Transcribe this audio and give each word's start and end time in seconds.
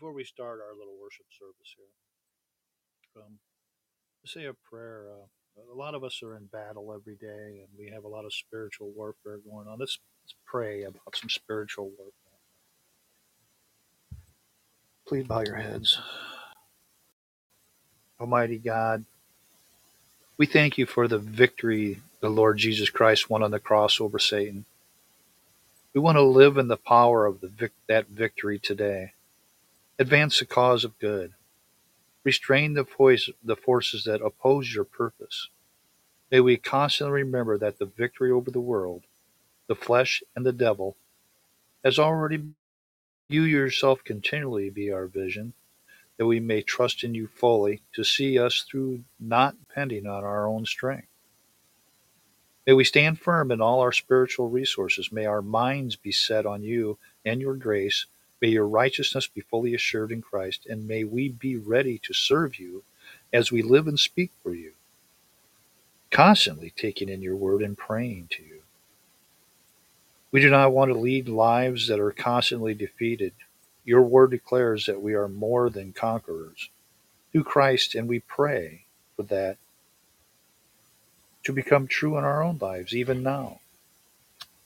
Before 0.00 0.14
we 0.14 0.24
start 0.24 0.60
our 0.66 0.74
little 0.78 0.94
worship 0.98 1.26
service 1.38 1.74
here, 1.76 3.22
um, 3.22 3.38
say 4.24 4.46
a 4.46 4.54
prayer. 4.54 5.04
Uh, 5.12 5.60
a 5.70 5.76
lot 5.76 5.94
of 5.94 6.02
us 6.02 6.22
are 6.22 6.36
in 6.36 6.46
battle 6.46 6.90
every 6.94 7.16
day, 7.16 7.60
and 7.60 7.68
we 7.78 7.90
have 7.92 8.04
a 8.04 8.08
lot 8.08 8.24
of 8.24 8.32
spiritual 8.32 8.92
warfare 8.96 9.36
going 9.46 9.68
on. 9.68 9.78
Let's, 9.78 9.98
let's 10.24 10.34
pray 10.46 10.84
about 10.84 11.14
some 11.16 11.28
spiritual 11.28 11.90
warfare. 11.98 12.38
Please 15.06 15.26
bow 15.26 15.42
your 15.42 15.56
heads. 15.56 15.98
Almighty 18.18 18.56
God, 18.56 19.04
we 20.38 20.46
thank 20.46 20.78
you 20.78 20.86
for 20.86 21.08
the 21.08 21.18
victory 21.18 22.00
the 22.20 22.30
Lord 22.30 22.56
Jesus 22.56 22.88
Christ 22.88 23.28
won 23.28 23.42
on 23.42 23.50
the 23.50 23.60
cross 23.60 24.00
over 24.00 24.18
Satan. 24.18 24.64
We 25.92 26.00
want 26.00 26.16
to 26.16 26.22
live 26.22 26.56
in 26.56 26.68
the 26.68 26.78
power 26.78 27.26
of 27.26 27.42
the 27.42 27.70
that 27.86 28.06
victory 28.06 28.58
today. 28.58 29.12
Advance 30.00 30.40
the 30.40 30.46
cause 30.46 30.84
of 30.84 30.98
good. 30.98 31.34
Restrain 32.24 32.74
the, 32.74 32.84
voice, 32.84 33.30
the 33.44 33.54
forces 33.54 34.04
that 34.04 34.22
oppose 34.22 34.74
your 34.74 34.84
purpose. 34.84 35.50
May 36.32 36.40
we 36.40 36.56
constantly 36.56 37.22
remember 37.22 37.58
that 37.58 37.78
the 37.78 37.86
victory 37.86 38.32
over 38.32 38.50
the 38.50 38.60
world, 38.60 39.04
the 39.68 39.76
flesh, 39.76 40.22
and 40.34 40.46
the 40.46 40.52
devil 40.52 40.96
has 41.84 41.98
already 41.98 42.42
you 43.28 43.42
yourself 43.42 44.02
continually 44.02 44.70
be 44.70 44.90
our 44.90 45.06
vision 45.06 45.52
that 46.18 46.26
we 46.26 46.40
may 46.40 46.62
trust 46.62 47.04
in 47.04 47.14
you 47.14 47.26
fully 47.26 47.82
to 47.94 48.04
see 48.04 48.38
us 48.38 48.62
through, 48.70 49.02
not 49.18 49.56
depending 49.58 50.06
on 50.06 50.24
our 50.24 50.46
own 50.46 50.66
strength. 50.66 51.08
May 52.66 52.74
we 52.74 52.84
stand 52.84 53.20
firm 53.20 53.50
in 53.50 53.60
all 53.60 53.80
our 53.80 53.92
spiritual 53.92 54.48
resources. 54.48 55.12
May 55.12 55.26
our 55.26 55.42
minds 55.42 55.96
be 55.96 56.12
set 56.12 56.46
on 56.46 56.62
you 56.62 56.98
and 57.24 57.40
your 57.40 57.54
grace. 57.54 58.06
May 58.40 58.48
your 58.48 58.66
righteousness 58.66 59.26
be 59.26 59.42
fully 59.42 59.74
assured 59.74 60.12
in 60.12 60.22
Christ, 60.22 60.66
and 60.66 60.88
may 60.88 61.04
we 61.04 61.28
be 61.28 61.56
ready 61.56 61.98
to 61.98 62.14
serve 62.14 62.58
you 62.58 62.84
as 63.32 63.52
we 63.52 63.62
live 63.62 63.86
and 63.86 63.98
speak 63.98 64.30
for 64.42 64.54
you, 64.54 64.72
constantly 66.10 66.72
taking 66.74 67.08
in 67.08 67.22
your 67.22 67.36
word 67.36 67.62
and 67.62 67.76
praying 67.76 68.28
to 68.32 68.42
you. 68.42 68.62
We 70.32 70.40
do 70.40 70.50
not 70.50 70.72
want 70.72 70.92
to 70.92 70.98
lead 70.98 71.28
lives 71.28 71.88
that 71.88 72.00
are 72.00 72.12
constantly 72.12 72.74
defeated. 72.74 73.32
Your 73.84 74.02
word 74.02 74.30
declares 74.30 74.86
that 74.86 75.02
we 75.02 75.14
are 75.14 75.28
more 75.28 75.68
than 75.68 75.92
conquerors 75.92 76.70
through 77.32 77.44
Christ, 77.44 77.94
and 77.94 78.08
we 78.08 78.20
pray 78.20 78.84
for 79.16 79.24
that 79.24 79.58
to 81.44 81.52
become 81.52 81.86
true 81.86 82.16
in 82.16 82.24
our 82.24 82.42
own 82.42 82.58
lives, 82.60 82.94
even 82.94 83.22
now. 83.22 83.60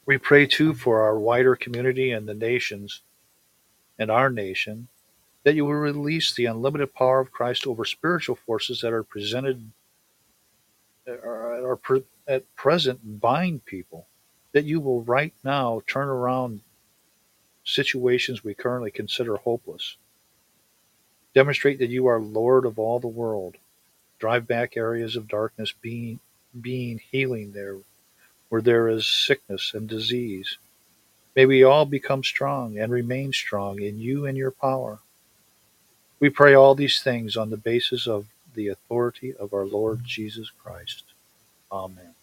We 0.07 0.19
pray 0.19 0.47
too 0.47 0.75
for 0.75 1.03
our 1.03 1.19
wider 1.19 1.57
community 1.57 2.11
and 2.11 2.29
the 2.29 2.35
nations 2.35 3.01
and 3.99 4.11
our 4.11 4.31
nation 4.31 4.89
that 5.45 5.55
you 5.55 5.65
will 5.65 5.75
release 5.75 6.35
the 6.35 6.47
unlimited 6.47 6.95
power 6.95 7.21
of 7.21 7.31
Christ 7.31 7.67
over 7.67 7.85
spiritual 7.85 8.37
forces 8.37 8.81
that 8.81 8.93
are 8.93 9.03
presented 9.03 9.71
are, 11.07 11.73
are 11.73 12.03
at 12.27 12.57
present 12.57 13.21
bind 13.21 13.65
people 13.67 14.07
that 14.53 14.65
you 14.65 14.81
will 14.81 15.03
right 15.03 15.35
now 15.45 15.83
turn 15.87 16.09
around 16.09 16.61
situations 17.65 18.45
we 18.45 18.55
currently 18.55 18.91
consider 18.91 19.37
hopeless. 19.37 19.97
Demonstrate 21.35 21.79
that 21.79 21.91
you 21.91 22.07
are 22.07 22.21
Lord 22.21 22.65
of 22.65 22.79
all 22.79 23.01
the 23.01 23.09
world. 23.09 23.57
Drive 24.19 24.47
back 24.47 24.77
areas 24.77 25.17
of 25.17 25.29
darkness, 25.29 25.75
being, 25.83 26.21
being 26.61 27.01
healing 27.11 27.53
there 27.53 27.79
where 28.49 28.63
there 28.63 28.89
is 28.89 29.07
sickness 29.07 29.73
and 29.75 29.89
disease. 29.89 30.59
May 31.35 31.47
we 31.47 31.65
all 31.65 31.85
become 31.85 32.23
strong 32.23 32.79
and 32.79 32.93
remain 32.93 33.33
strong 33.33 33.81
in 33.81 33.99
you 33.99 34.27
and 34.27 34.37
your 34.37 34.53
power. 34.53 35.01
We 36.21 36.31
pray 36.31 36.55
all 36.55 36.75
these 36.75 37.03
things 37.03 37.37
on 37.37 37.51
the 37.51 37.57
basis 37.57 38.07
of 38.07 38.27
the 38.55 38.69
authority 38.69 39.35
of 39.35 39.53
our 39.53 39.67
Lord 39.67 40.05
Jesus 40.05 40.51
Christ. 40.51 41.03
Amen. 41.73 42.15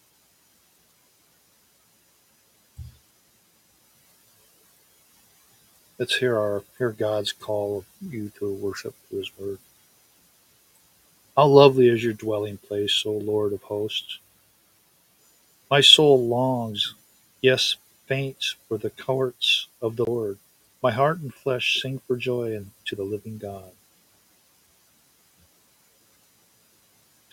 Let's 6.00 6.16
hear 6.16 6.38
our 6.38 6.64
hear 6.78 6.92
God's 6.92 7.32
call 7.32 7.80
of 7.80 7.86
you 8.12 8.32
to 8.40 8.52
worship 8.54 8.96
to 9.10 9.18
his 9.18 9.32
word. 9.38 9.60
How 11.38 11.46
lovely 11.46 11.90
is 11.90 12.04
your 12.04 12.14
dwelling 12.14 12.58
place, 12.58 13.04
O 13.06 13.12
Lord 13.12 13.54
of 13.54 13.62
hosts. 13.62 14.20
My 15.70 15.82
soul 15.82 16.28
longs, 16.28 16.96
yes, 17.42 17.76
faints 18.12 18.58
for 18.68 18.78
the 18.78 18.90
courts 18.90 19.68
of 19.82 19.96
the 19.96 20.04
Lord. 20.04 20.38
My 20.84 20.92
heart 20.92 21.22
and 21.22 21.34
flesh 21.34 21.80
sing 21.82 22.02
for 22.06 22.18
joy 22.18 22.62
to 22.88 22.96
the 22.98 23.06
living 23.06 23.38
God. 23.38 23.72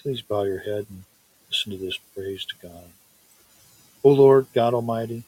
Please 0.00 0.22
bow 0.22 0.44
your 0.44 0.60
head 0.60 0.86
and 0.88 1.02
listen 1.50 1.72
to 1.72 1.78
this 1.78 1.98
praise 2.14 2.44
to 2.44 2.54
God. 2.62 2.84
O 4.04 4.10
Lord 4.10 4.46
God 4.54 4.72
Almighty, 4.72 5.24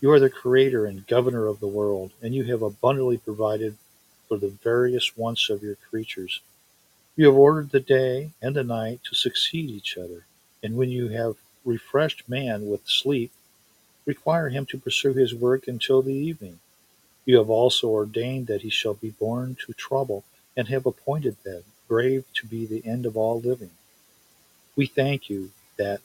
you 0.00 0.12
are 0.12 0.20
the 0.20 0.30
creator 0.30 0.86
and 0.86 1.08
governor 1.08 1.48
of 1.48 1.58
the 1.58 1.66
world, 1.66 2.12
and 2.22 2.32
you 2.32 2.44
have 2.44 2.62
abundantly 2.62 3.18
provided 3.18 3.76
for 4.28 4.36
the 4.36 4.54
various 4.62 5.16
wants 5.16 5.50
of 5.50 5.60
your 5.60 5.74
creatures. 5.90 6.40
You 7.16 7.26
have 7.26 7.36
ordered 7.36 7.70
the 7.70 7.80
day 7.80 8.30
and 8.40 8.54
the 8.54 8.62
night 8.62 9.00
to 9.08 9.16
succeed 9.16 9.70
each 9.70 9.98
other, 9.98 10.26
and 10.62 10.76
when 10.76 10.90
you 10.90 11.08
have 11.08 11.34
refreshed 11.64 12.28
man 12.28 12.68
with 12.68 12.86
sleep, 12.86 13.32
require 14.08 14.48
him 14.48 14.64
to 14.64 14.78
pursue 14.78 15.12
his 15.12 15.34
work 15.34 15.68
until 15.68 16.00
the 16.00 16.14
evening. 16.14 16.58
You 17.26 17.36
have 17.36 17.50
also 17.50 17.88
ordained 17.88 18.46
that 18.46 18.62
he 18.62 18.70
shall 18.70 18.94
be 18.94 19.10
born 19.10 19.56
to 19.66 19.74
trouble, 19.74 20.24
and 20.56 20.66
have 20.68 20.86
appointed 20.86 21.36
that 21.44 21.62
grave 21.86 22.24
to 22.34 22.46
be 22.46 22.64
the 22.64 22.84
end 22.86 23.04
of 23.04 23.18
all 23.18 23.38
living. 23.38 23.70
We 24.74 24.86
thank 24.86 25.28
you 25.28 25.50
that 25.76 26.00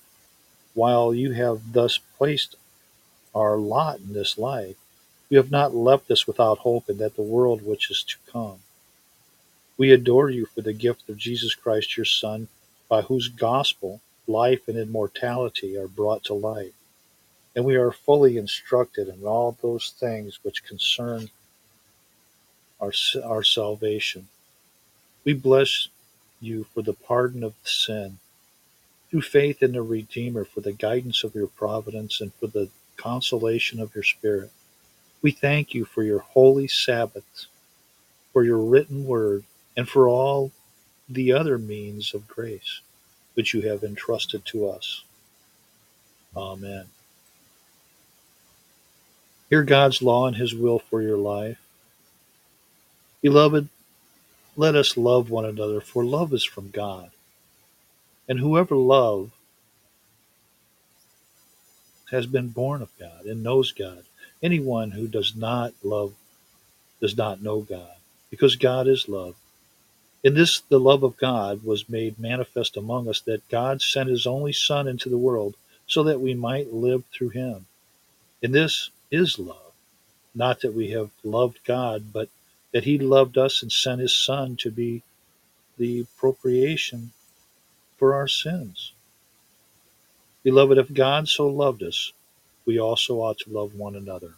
while 0.73 1.13
you 1.13 1.31
have 1.31 1.71
thus 1.71 1.97
placed 2.17 2.57
our 3.33 3.55
lot 3.57 3.99
in 3.99 4.13
this 4.13 4.37
life, 4.37 4.75
you 5.29 5.37
have 5.37 5.49
not 5.49 5.73
left 5.73 6.11
us 6.11 6.27
without 6.27 6.59
hope 6.59 6.89
in 6.89 6.97
that 6.97 7.15
the 7.15 7.21
world 7.35 7.65
which 7.65 7.89
is 7.89 8.03
to 8.03 8.17
come. 8.31 8.59
We 9.77 9.91
adore 9.91 10.29
you 10.29 10.45
for 10.45 10.61
the 10.61 10.73
gift 10.73 11.09
of 11.09 11.17
Jesus 11.17 11.55
Christ, 11.55 11.95
your 11.95 12.05
Son, 12.05 12.49
by 12.89 13.01
whose 13.03 13.29
gospel 13.29 14.01
life 14.27 14.67
and 14.67 14.77
immortality 14.77 15.77
are 15.77 15.87
brought 15.87 16.25
to 16.25 16.33
light. 16.33 16.73
And 17.55 17.65
we 17.65 17.75
are 17.75 17.91
fully 17.91 18.37
instructed 18.37 19.07
in 19.09 19.23
all 19.25 19.57
those 19.61 19.93
things 19.99 20.39
which 20.43 20.63
concern 20.65 21.29
our, 22.81 22.91
our 23.23 23.43
salvation. 23.43 24.27
We 25.23 25.33
bless 25.33 25.87
you 26.41 26.65
for 26.73 26.81
the 26.81 26.93
pardon 26.93 27.43
of 27.43 27.53
sin, 27.63 28.19
through 29.09 29.21
faith 29.21 29.63
in 29.63 29.73
the 29.73 29.81
Redeemer, 29.81 30.45
for 30.45 30.61
the 30.61 30.73
guidance 30.73 31.23
of 31.23 31.35
your 31.35 31.47
providence, 31.47 32.21
and 32.21 32.33
for 32.35 32.47
the 32.47 32.69
consolation 32.97 33.79
of 33.79 33.93
your 33.95 34.03
Spirit. 34.03 34.51
We 35.21 35.31
thank 35.31 35.73
you 35.73 35.85
for 35.85 36.03
your 36.03 36.19
holy 36.19 36.67
Sabbath, 36.67 37.45
for 38.33 38.43
your 38.43 38.59
written 38.59 39.05
word, 39.05 39.45
and 39.77 39.87
for 39.87 40.07
all 40.09 40.51
the 41.09 41.33
other 41.33 41.57
means 41.57 42.13
of 42.13 42.27
grace 42.27 42.81
which 43.35 43.53
you 43.53 43.61
have 43.61 43.83
entrusted 43.83 44.45
to 44.45 44.67
us. 44.67 45.03
Amen. 46.35 46.85
Hear 49.49 49.63
God's 49.63 50.01
law 50.01 50.27
and 50.27 50.35
his 50.35 50.53
will 50.55 50.79
for 50.79 51.01
your 51.01 51.17
life. 51.17 51.59
Beloved, 53.21 53.69
let 54.55 54.75
us 54.75 54.97
love 54.97 55.29
one 55.29 55.45
another, 55.45 55.81
for 55.81 56.03
love 56.03 56.33
is 56.33 56.43
from 56.43 56.69
God. 56.69 57.11
And 58.27 58.39
whoever 58.39 58.75
love 58.75 59.31
has 62.11 62.25
been 62.25 62.49
born 62.49 62.81
of 62.81 62.91
God 62.99 63.25
and 63.25 63.43
knows 63.43 63.71
God. 63.71 64.03
Anyone 64.41 64.91
who 64.91 65.07
does 65.07 65.35
not 65.35 65.73
love 65.83 66.13
does 67.01 67.17
not 67.17 67.41
know 67.41 67.61
God, 67.61 67.95
because 68.29 68.55
God 68.55 68.87
is 68.87 69.09
love. 69.09 69.35
In 70.23 70.35
this, 70.35 70.61
the 70.61 70.79
love 70.79 71.03
of 71.03 71.17
God 71.17 71.63
was 71.63 71.89
made 71.89 72.19
manifest 72.19 72.77
among 72.77 73.09
us, 73.09 73.19
that 73.21 73.49
God 73.49 73.81
sent 73.81 74.09
his 74.09 74.25
only 74.25 74.53
Son 74.53 74.87
into 74.87 75.09
the 75.09 75.17
world 75.17 75.55
so 75.85 76.03
that 76.03 76.21
we 76.21 76.33
might 76.33 76.73
live 76.73 77.03
through 77.11 77.29
him. 77.29 77.65
In 78.41 78.51
this 78.51 78.89
is 79.13 79.39
love, 79.39 79.73
not 80.35 80.61
that 80.61 80.73
we 80.73 80.91
have 80.91 81.11
loved 81.23 81.59
God, 81.65 82.13
but 82.13 82.29
that 82.73 82.85
he 82.85 82.97
loved 82.97 83.37
us 83.37 83.61
and 83.61 83.71
sent 83.71 84.01
his 84.01 84.13
Son 84.13 84.57
to 84.57 84.71
be 84.71 85.03
the 85.77 86.05
propitiation 86.17 87.11
for 87.97 88.13
our 88.13 88.27
sins. 88.27 88.93
Beloved, 90.43 90.77
if 90.77 90.93
God 90.93 91.27
so 91.29 91.47
loved 91.47 91.83
us, 91.83 92.13
we 92.65 92.79
also 92.79 93.17
ought 93.19 93.39
to 93.39 93.51
love 93.51 93.75
one 93.75 93.95
another. 93.95 94.33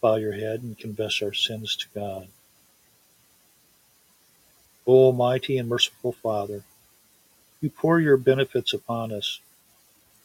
Bow 0.00 0.16
your 0.16 0.32
head 0.32 0.62
and 0.62 0.78
confess 0.78 1.22
our 1.22 1.34
sins 1.34 1.76
to 1.76 1.86
God. 1.94 2.28
O 4.86 4.92
Almighty 5.06 5.58
and 5.58 5.68
merciful 5.68 6.12
Father, 6.12 6.64
you 7.60 7.70
pour 7.70 8.00
your 8.00 8.16
benefits 8.16 8.72
upon 8.72 9.12
us. 9.12 9.40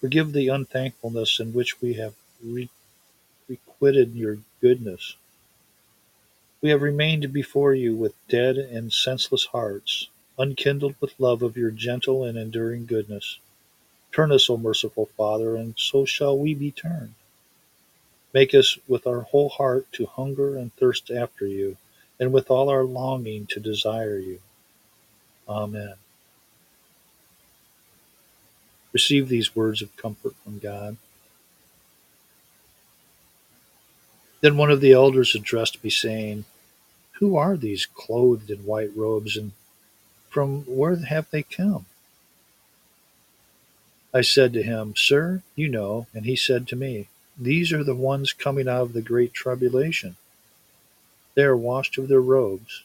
Forgive 0.04 0.34
the 0.34 0.50
unthankfulness 0.50 1.40
in 1.40 1.54
which 1.54 1.82
we 1.82 1.94
have 1.94 2.14
re- 2.44 2.70
requited 3.48 4.16
your 4.16 4.40
goodness. 4.62 5.16
We 6.62 6.72
have 6.72 6.82
remained 6.82 7.32
before 7.32 7.74
you 7.74 7.96
with 7.96 8.14
dead 8.28 8.58
and 8.58 8.92
senseless 8.92 9.46
hearts, 9.46 10.10
unkindled 10.38 10.96
with 11.00 11.18
love 11.22 11.42
of 11.42 11.56
your 11.56 11.72
gentle 11.72 12.26
and 12.26 12.38
enduring 12.38 12.86
goodness. 12.86 13.40
Turn 14.12 14.34
us, 14.34 14.50
O 14.50 14.58
merciful 14.58 15.08
Father, 15.18 15.56
and 15.56 15.76
so 15.78 16.04
shall 16.04 16.38
we 16.38 16.54
be 16.54 16.72
turned. 16.72 17.16
Make 18.34 18.54
us 18.54 18.78
with 18.88 19.08
our 19.08 19.22
whole 19.22 19.50
heart 19.50 19.88
to 19.94 20.06
hunger 20.06 20.58
and 20.58 20.76
thirst 20.76 21.12
after 21.12 21.48
you, 21.48 21.78
and 22.20 22.34
with 22.34 22.52
all 22.52 22.70
our 22.70 22.84
longing 22.84 23.48
to 23.48 23.62
desire 23.62 24.20
you. 24.20 24.42
Amen. 25.50 25.96
Receive 28.94 29.28
these 29.28 29.56
words 29.56 29.82
of 29.82 29.96
comfort 29.98 30.36
from 30.44 30.60
God. 30.60 30.98
Then 34.42 34.58
one 34.58 34.70
of 34.70 34.82
the 34.82 34.92
elders 34.92 35.36
addressed 35.36 35.84
me, 35.84 35.90
saying, 35.90 36.46
Who 37.14 37.36
are 37.36 37.58
these 37.58 37.86
clothed 37.86 38.50
in 38.50 38.60
white 38.60 38.92
robes, 38.96 39.36
and 39.36 39.54
from 40.30 40.64
where 40.64 40.96
have 40.98 41.30
they 41.32 41.44
come? 41.44 41.86
I 44.14 44.22
said 44.22 44.54
to 44.54 44.64
him, 44.64 44.94
Sir, 44.96 45.42
you 45.56 45.68
know. 45.70 46.08
And 46.14 46.26
he 46.26 46.36
said 46.36 46.68
to 46.68 46.76
me, 46.76 47.08
These 47.38 47.74
are 47.74 47.84
the 47.84 47.96
ones 47.96 48.32
coming 48.32 48.68
out 48.68 48.82
of 48.82 48.94
the 48.94 49.02
great 49.02 49.34
tribulation. 49.34 50.18
They 51.36 51.44
are 51.44 51.58
washed 51.58 51.98
of 51.98 52.10
their 52.10 52.22
robes. 52.22 52.84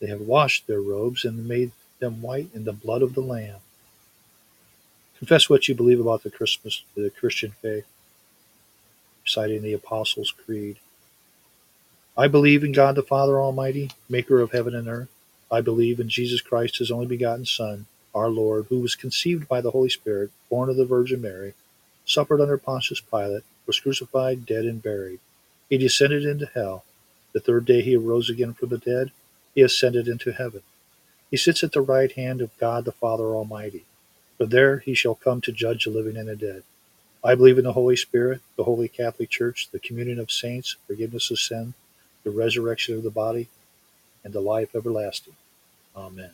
They 0.00 0.06
have 0.06 0.22
washed 0.22 0.66
their 0.66 0.80
robes 0.80 1.24
and 1.24 1.46
made 1.46 1.72
them 1.98 2.22
white 2.22 2.48
in 2.54 2.64
the 2.64 2.72
blood 2.72 3.02
of 3.02 3.14
the 3.14 3.20
Lamb. 3.20 3.60
Confess 5.18 5.50
what 5.50 5.68
you 5.68 5.74
believe 5.74 6.00
about 6.00 6.22
the 6.22 6.30
Christmas, 6.30 6.84
the 6.94 7.10
Christian 7.10 7.52
faith, 7.62 7.86
reciting 9.24 9.62
the 9.62 9.72
Apostles' 9.72 10.32
Creed. 10.32 10.76
I 12.16 12.28
believe 12.28 12.64
in 12.64 12.72
God 12.72 12.94
the 12.94 13.02
Father 13.02 13.40
Almighty, 13.40 13.90
maker 14.08 14.40
of 14.40 14.52
heaven 14.52 14.74
and 14.74 14.88
earth. 14.88 15.08
I 15.50 15.60
believe 15.60 16.00
in 16.00 16.08
Jesus 16.08 16.40
Christ, 16.40 16.78
his 16.78 16.90
only 16.90 17.06
begotten 17.06 17.46
Son, 17.46 17.86
our 18.14 18.28
Lord, 18.28 18.66
who 18.68 18.80
was 18.80 18.94
conceived 18.94 19.48
by 19.48 19.60
the 19.60 19.70
Holy 19.70 19.88
Spirit, 19.88 20.30
born 20.50 20.68
of 20.68 20.76
the 20.76 20.84
Virgin 20.84 21.20
Mary, 21.22 21.54
suffered 22.04 22.40
under 22.40 22.58
Pontius 22.58 23.00
Pilate, 23.00 23.44
was 23.66 23.80
crucified, 23.80 24.46
dead, 24.46 24.64
and 24.64 24.82
buried. 24.82 25.20
He 25.68 25.78
descended 25.78 26.24
into 26.24 26.46
hell. 26.46 26.84
The 27.32 27.40
third 27.40 27.64
day 27.64 27.82
he 27.82 27.96
arose 27.96 28.30
again 28.30 28.54
from 28.54 28.70
the 28.70 28.78
dead. 28.78 29.12
He 29.54 29.62
ascended 29.62 30.08
into 30.08 30.32
heaven. 30.32 30.62
He 31.30 31.36
sits 31.36 31.62
at 31.62 31.72
the 31.72 31.80
right 31.80 32.12
hand 32.12 32.40
of 32.40 32.56
God 32.58 32.84
the 32.84 32.92
Father 32.92 33.24
Almighty. 33.34 33.84
For 34.38 34.46
there 34.46 34.78
he 34.78 34.94
shall 34.94 35.14
come 35.14 35.40
to 35.42 35.52
judge 35.52 35.84
the 35.84 35.90
living 35.90 36.16
and 36.16 36.28
the 36.28 36.36
dead. 36.36 36.62
I 37.24 37.34
believe 37.34 37.58
in 37.58 37.64
the 37.64 37.72
Holy 37.72 37.96
Spirit, 37.96 38.40
the 38.56 38.64
Holy 38.64 38.88
Catholic 38.88 39.28
Church, 39.30 39.68
the 39.70 39.80
communion 39.80 40.20
of 40.20 40.30
saints, 40.30 40.76
forgiveness 40.86 41.30
of 41.30 41.38
sin, 41.38 41.74
the 42.24 42.30
resurrection 42.30 42.96
of 42.96 43.02
the 43.02 43.10
body, 43.10 43.48
and 44.24 44.32
the 44.32 44.40
life 44.40 44.74
everlasting. 44.74 45.34
Amen. 45.96 46.30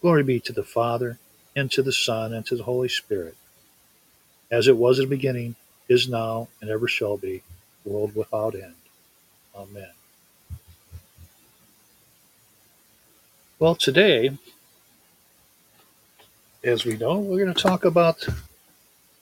Glory 0.00 0.22
be 0.22 0.40
to 0.40 0.52
the 0.52 0.64
Father, 0.64 1.18
and 1.56 1.70
to 1.72 1.82
the 1.82 1.92
Son, 1.92 2.32
and 2.32 2.46
to 2.46 2.56
the 2.56 2.64
Holy 2.64 2.88
Spirit, 2.88 3.36
as 4.50 4.68
it 4.68 4.76
was 4.76 4.98
in 4.98 5.06
the 5.06 5.16
beginning, 5.16 5.56
is 5.88 6.08
now, 6.08 6.48
and 6.60 6.70
ever 6.70 6.86
shall 6.88 7.16
be, 7.16 7.42
world 7.84 8.14
without 8.14 8.54
end. 8.54 8.74
Amen. 9.56 9.90
Well, 13.60 13.76
today, 13.76 14.36
as 16.64 16.84
we 16.84 16.96
know, 16.96 17.20
we're 17.20 17.38
going 17.44 17.54
to 17.54 17.62
talk 17.62 17.84
about 17.84 18.26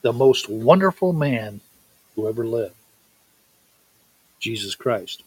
the 0.01 0.13
most 0.15 0.49
wonderful 0.49 1.13
man 1.13 1.61
who 2.17 2.27
ever 2.27 2.47
lived 2.47 2.75
Jesus 4.41 4.75
Christ. 4.75 5.23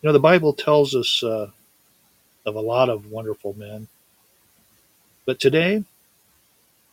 You 0.00 0.08
know, 0.08 0.12
the 0.14 0.18
Bible 0.18 0.54
tells 0.54 0.94
us 0.94 1.22
uh, 1.22 1.50
of 2.46 2.54
a 2.54 2.60
lot 2.60 2.88
of 2.88 3.10
wonderful 3.10 3.54
men, 3.58 3.86
but 5.26 5.38
today 5.38 5.84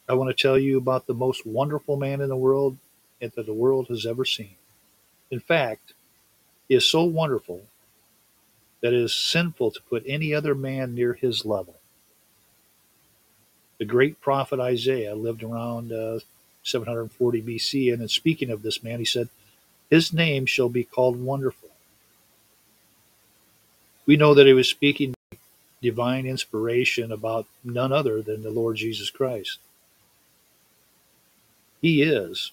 I 0.09 0.13
want 0.15 0.35
to 0.35 0.41
tell 0.41 0.59
you 0.59 0.77
about 0.77 1.07
the 1.07 1.13
most 1.13 1.45
wonderful 1.45 1.95
man 1.95 2.19
in 2.19 2.27
the 2.27 2.35
world 2.35 2.77
that 3.21 3.33
the 3.37 3.53
world 3.53 3.87
has 3.87 4.05
ever 4.05 4.25
seen. 4.25 4.55
In 5.31 5.39
fact, 5.39 5.93
he 6.67 6.75
is 6.75 6.85
so 6.85 7.03
wonderful 7.05 7.61
that 8.81 8.93
it 8.93 9.01
is 9.01 9.15
sinful 9.15 9.71
to 9.71 9.81
put 9.83 10.03
any 10.07 10.33
other 10.33 10.55
man 10.55 10.95
near 10.95 11.13
his 11.13 11.45
level. 11.45 11.75
The 13.79 13.85
great 13.85 14.21
prophet 14.21 14.59
Isaiah 14.59 15.15
lived 15.15 15.43
around 15.43 15.91
uh, 15.91 16.19
740 16.63 17.41
BC, 17.41 17.93
and 17.93 18.01
in 18.01 18.07
speaking 18.09 18.51
of 18.51 18.63
this 18.63 18.83
man, 18.83 18.99
he 18.99 19.05
said, 19.05 19.29
His 19.89 20.13
name 20.13 20.45
shall 20.45 20.69
be 20.69 20.83
called 20.83 21.21
Wonderful. 21.21 21.69
We 24.05 24.17
know 24.17 24.33
that 24.33 24.47
he 24.47 24.53
was 24.53 24.69
speaking 24.69 25.13
divine 25.81 26.25
inspiration 26.25 27.11
about 27.11 27.47
none 27.63 27.91
other 27.91 28.21
than 28.21 28.43
the 28.43 28.51
Lord 28.51 28.77
Jesus 28.77 29.09
Christ. 29.09 29.59
He 31.81 32.03
is 32.03 32.51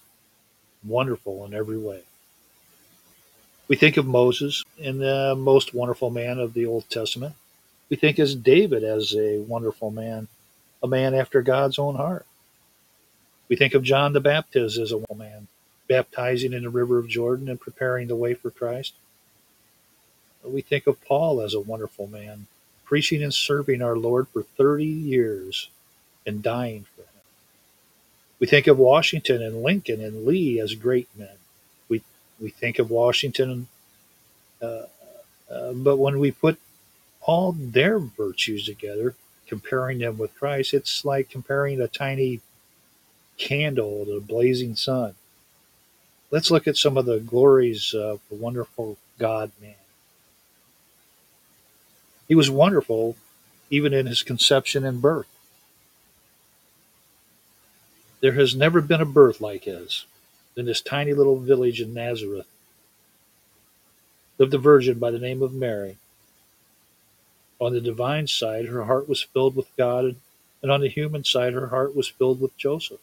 wonderful 0.85 1.45
in 1.45 1.53
every 1.53 1.77
way. 1.77 2.03
We 3.69 3.75
think 3.75 3.97
of 3.97 4.07
Moses 4.07 4.63
and 4.83 4.99
the 4.99 5.35
most 5.37 5.75
wonderful 5.75 6.09
man 6.09 6.39
of 6.39 6.55
the 6.55 6.65
Old 6.65 6.89
Testament. 6.89 7.35
We 7.87 7.97
think 7.97 8.17
of 8.17 8.43
David 8.43 8.83
as 8.83 9.15
a 9.15 9.37
wonderful 9.37 9.91
man, 9.91 10.27
a 10.81 10.87
man 10.87 11.13
after 11.13 11.43
God's 11.43 11.77
own 11.77 11.95
heart. 11.95 12.25
We 13.47 13.55
think 13.55 13.75
of 13.75 13.83
John 13.83 14.13
the 14.13 14.19
Baptist 14.19 14.79
as 14.79 14.91
a 14.91 15.15
man, 15.15 15.47
baptizing 15.87 16.53
in 16.53 16.63
the 16.63 16.69
river 16.71 16.97
of 16.97 17.07
Jordan 17.07 17.47
and 17.47 17.61
preparing 17.61 18.07
the 18.07 18.15
way 18.15 18.33
for 18.33 18.49
Christ. 18.49 18.95
We 20.43 20.61
think 20.61 20.87
of 20.87 21.03
Paul 21.05 21.39
as 21.39 21.53
a 21.53 21.59
wonderful 21.59 22.07
man, 22.07 22.47
preaching 22.85 23.21
and 23.21 23.33
serving 23.33 23.83
our 23.83 23.95
Lord 23.95 24.27
for 24.29 24.41
30 24.41 24.83
years 24.85 25.69
and 26.25 26.41
dying 26.41 26.87
for 26.95 27.01
him. 27.01 27.21
We 28.39 28.47
think 28.47 28.65
of 28.65 28.79
Washington 28.79 29.43
and 29.43 29.61
Lincoln 29.61 30.01
and 30.01 30.25
Lee 30.25 30.59
as 30.59 30.73
great 30.73 31.07
men 31.15 31.38
we 32.41 32.49
think 32.49 32.79
of 32.79 32.89
Washington, 32.89 33.67
uh, 34.61 34.83
uh, 35.49 35.73
but 35.73 35.97
when 35.97 36.19
we 36.19 36.31
put 36.31 36.59
all 37.21 37.51
their 37.53 37.99
virtues 37.99 38.65
together, 38.65 39.15
comparing 39.47 39.99
them 39.99 40.17
with 40.17 40.35
Christ, 40.35 40.73
it's 40.73 41.03
like 41.03 41.29
comparing 41.29 41.81
a 41.81 41.87
tiny 41.87 42.41
candle 43.37 44.05
to 44.05 44.17
a 44.17 44.21
blazing 44.21 44.75
sun. 44.75 45.15
Let's 46.31 46.51
look 46.51 46.67
at 46.67 46.77
some 46.77 46.97
of 46.97 47.05
the 47.05 47.19
glories 47.19 47.93
of 47.93 48.19
the 48.29 48.35
wonderful 48.35 48.97
God 49.17 49.51
man. 49.59 49.73
He 52.27 52.35
was 52.35 52.51
wonderful 52.51 53.15
even 53.71 53.93
in 53.93 54.05
his 54.05 54.23
conception 54.23 54.85
and 54.85 55.01
birth. 55.01 55.27
There 58.21 58.33
has 58.33 58.55
never 58.55 58.81
been 58.81 59.01
a 59.01 59.05
birth 59.05 59.41
like 59.41 59.63
his 59.63 60.05
in 60.59 60.65
this 60.65 60.81
tiny 60.81 61.13
little 61.13 61.39
village 61.39 61.81
in 61.81 61.93
Nazareth 61.93 62.47
lived 64.39 64.53
a 64.53 64.57
virgin 64.57 64.97
by 64.97 65.11
the 65.11 65.19
name 65.19 65.43
of 65.43 65.53
Mary. 65.53 65.97
On 67.59 67.73
the 67.73 67.81
divine 67.81 68.25
side, 68.25 68.67
her 68.67 68.85
heart 68.85 69.09
was 69.09 69.21
filled 69.21 69.55
with 69.55 69.75
God, 69.77 70.15
and 70.61 70.71
on 70.71 70.79
the 70.79 70.89
human 70.89 71.25
side, 71.25 71.53
her 71.53 71.67
heart 71.67 71.95
was 71.95 72.07
filled 72.07 72.39
with 72.39 72.57
Joseph, 72.57 73.01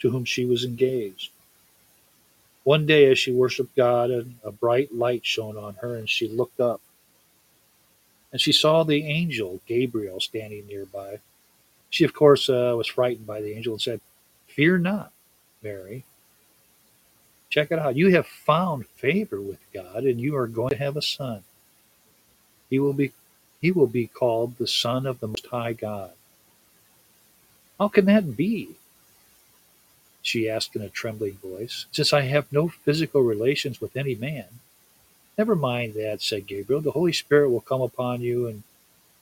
to 0.00 0.10
whom 0.10 0.24
she 0.24 0.44
was 0.44 0.64
engaged. 0.64 1.30
One 2.62 2.86
day, 2.86 3.10
as 3.10 3.18
she 3.18 3.32
worshiped 3.32 3.74
God, 3.74 4.10
a 4.44 4.52
bright 4.52 4.94
light 4.94 5.26
shone 5.26 5.56
on 5.56 5.74
her, 5.74 5.96
and 5.96 6.08
she 6.08 6.28
looked 6.28 6.60
up. 6.60 6.80
And 8.30 8.40
she 8.40 8.52
saw 8.52 8.84
the 8.84 9.04
angel 9.04 9.60
Gabriel 9.66 10.20
standing 10.20 10.66
nearby. 10.68 11.18
She, 11.90 12.04
of 12.04 12.14
course, 12.14 12.48
uh, 12.48 12.74
was 12.76 12.86
frightened 12.86 13.26
by 13.26 13.40
the 13.40 13.54
angel 13.54 13.74
and 13.74 13.82
said, 13.82 14.00
Fear 14.46 14.78
not, 14.78 15.12
Mary, 15.60 16.04
Check 17.52 17.72
it 17.72 17.80
out. 17.80 17.96
You 17.96 18.12
have 18.16 18.26
found 18.28 18.86
favor 18.88 19.40
with 19.42 19.60
God 19.74 20.04
and 20.06 20.20
you 20.20 20.36
are 20.36 20.48
going 20.48 20.70
to 20.70 20.78
have 20.78 20.96
a 20.98 21.02
son. 21.02 21.44
He 22.70 22.80
will 22.80 22.94
be 22.94 23.12
he 23.60 23.72
will 23.72 23.88
be 23.88 24.06
called 24.08 24.58
the 24.58 24.68
son 24.68 25.06
of 25.06 25.20
the 25.20 25.28
most 25.28 25.46
high 25.48 25.74
God. 25.74 26.12
How 27.78 27.88
can 27.88 28.06
that 28.06 28.36
be? 28.36 28.70
She 30.22 30.48
asked 30.50 30.76
in 30.76 30.82
a 30.82 30.90
trembling 30.90 31.34
voice, 31.42 31.86
since 31.92 32.12
I 32.12 32.22
have 32.22 32.52
no 32.52 32.68
physical 32.68 33.22
relations 33.22 33.80
with 33.80 33.96
any 33.96 34.14
man. 34.16 34.46
Never 35.38 35.56
mind 35.56 35.94
that, 35.94 36.22
said 36.22 36.46
Gabriel. 36.46 36.82
The 36.82 36.92
Holy 36.92 37.12
Spirit 37.14 37.50
will 37.50 37.60
come 37.62 37.82
upon 37.82 38.22
you 38.22 38.48
and, 38.48 38.64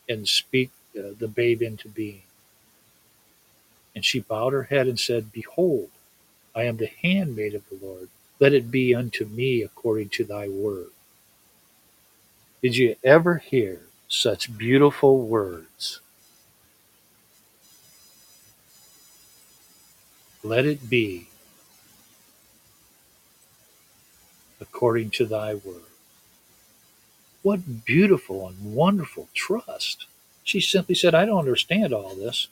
and 0.08 0.28
speak 0.28 0.70
uh, 0.98 1.10
the 1.18 1.28
babe 1.28 1.62
into 1.62 1.88
being. 1.88 2.22
And 3.94 4.04
she 4.04 4.20
bowed 4.20 4.52
her 4.54 4.64
head 4.64 4.88
and 4.88 5.00
said, 5.00 5.32
Behold, 5.32 5.90
I 6.54 6.64
am 6.64 6.78
the 6.78 6.90
handmaid 7.02 7.54
of 7.54 7.64
the 7.70 7.78
Lord. 7.84 8.08
Let 8.40 8.54
it 8.54 8.70
be 8.70 8.94
unto 8.94 9.26
me 9.26 9.62
according 9.62 10.10
to 10.10 10.24
thy 10.24 10.48
word. 10.48 10.90
Did 12.62 12.76
you 12.76 12.96
ever 13.04 13.38
hear 13.38 13.82
such 14.08 14.56
beautiful 14.58 15.22
words? 15.26 16.00
Let 20.42 20.66
it 20.66 20.90
be 20.90 21.28
according 24.60 25.10
to 25.10 25.26
thy 25.26 25.54
word. 25.54 25.82
What 27.42 27.84
beautiful 27.84 28.48
and 28.48 28.74
wonderful 28.74 29.28
trust. 29.34 30.06
She 30.44 30.60
simply 30.60 30.94
said, 30.94 31.14
I 31.14 31.26
don't 31.26 31.38
understand 31.38 31.92
all 31.92 32.14
this. 32.14 32.48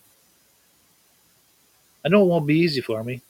I 2.05 2.09
know 2.09 2.23
it 2.23 2.27
won't 2.27 2.47
be 2.47 2.59
easy 2.59 2.81
for 2.81 3.05
me. 3.05 3.23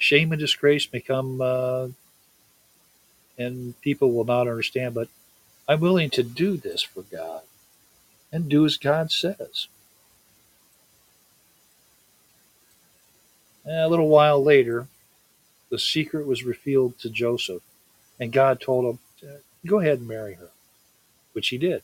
Shame 0.00 0.32
and 0.32 0.40
disgrace 0.40 0.88
may 0.92 1.00
come, 1.00 1.40
uh, 1.42 1.88
and 3.38 3.80
people 3.82 4.12
will 4.12 4.24
not 4.24 4.48
understand, 4.48 4.94
but 4.94 5.08
I'm 5.68 5.80
willing 5.80 6.10
to 6.10 6.22
do 6.22 6.56
this 6.56 6.82
for 6.82 7.02
God 7.02 7.42
and 8.32 8.48
do 8.48 8.64
as 8.64 8.78
God 8.78 9.12
says. 9.12 9.68
And 13.64 13.76
a 13.76 13.88
little 13.88 14.08
while 14.08 14.42
later, 14.42 14.88
the 15.68 15.78
secret 15.78 16.26
was 16.26 16.44
revealed 16.44 16.98
to 17.00 17.10
Joseph, 17.10 17.62
and 18.18 18.32
God 18.32 18.60
told 18.60 18.86
him, 18.86 18.98
Go 19.66 19.80
ahead 19.80 19.98
and 19.98 20.08
marry 20.08 20.34
her, 20.34 20.48
which 21.34 21.48
he 21.48 21.58
did. 21.58 21.82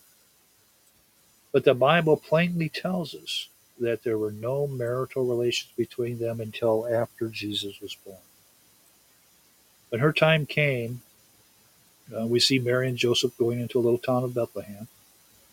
But 1.52 1.64
the 1.64 1.74
Bible 1.74 2.16
plainly 2.16 2.70
tells 2.70 3.14
us 3.14 3.48
that 3.78 4.02
there 4.02 4.18
were 4.18 4.32
no 4.32 4.66
marital 4.66 5.26
relations 5.26 5.72
between 5.76 6.18
them 6.18 6.40
until 6.40 6.88
after 6.92 7.28
Jesus 7.28 7.80
was 7.80 7.94
born. 7.94 8.18
When 9.90 10.00
her 10.00 10.12
time 10.12 10.46
came, 10.46 11.02
uh, 12.16 12.26
we 12.26 12.40
see 12.40 12.58
Mary 12.58 12.88
and 12.88 12.96
Joseph 12.96 13.36
going 13.36 13.60
into 13.60 13.78
a 13.78 13.82
little 13.82 13.98
town 13.98 14.24
of 14.24 14.34
Bethlehem. 14.34 14.88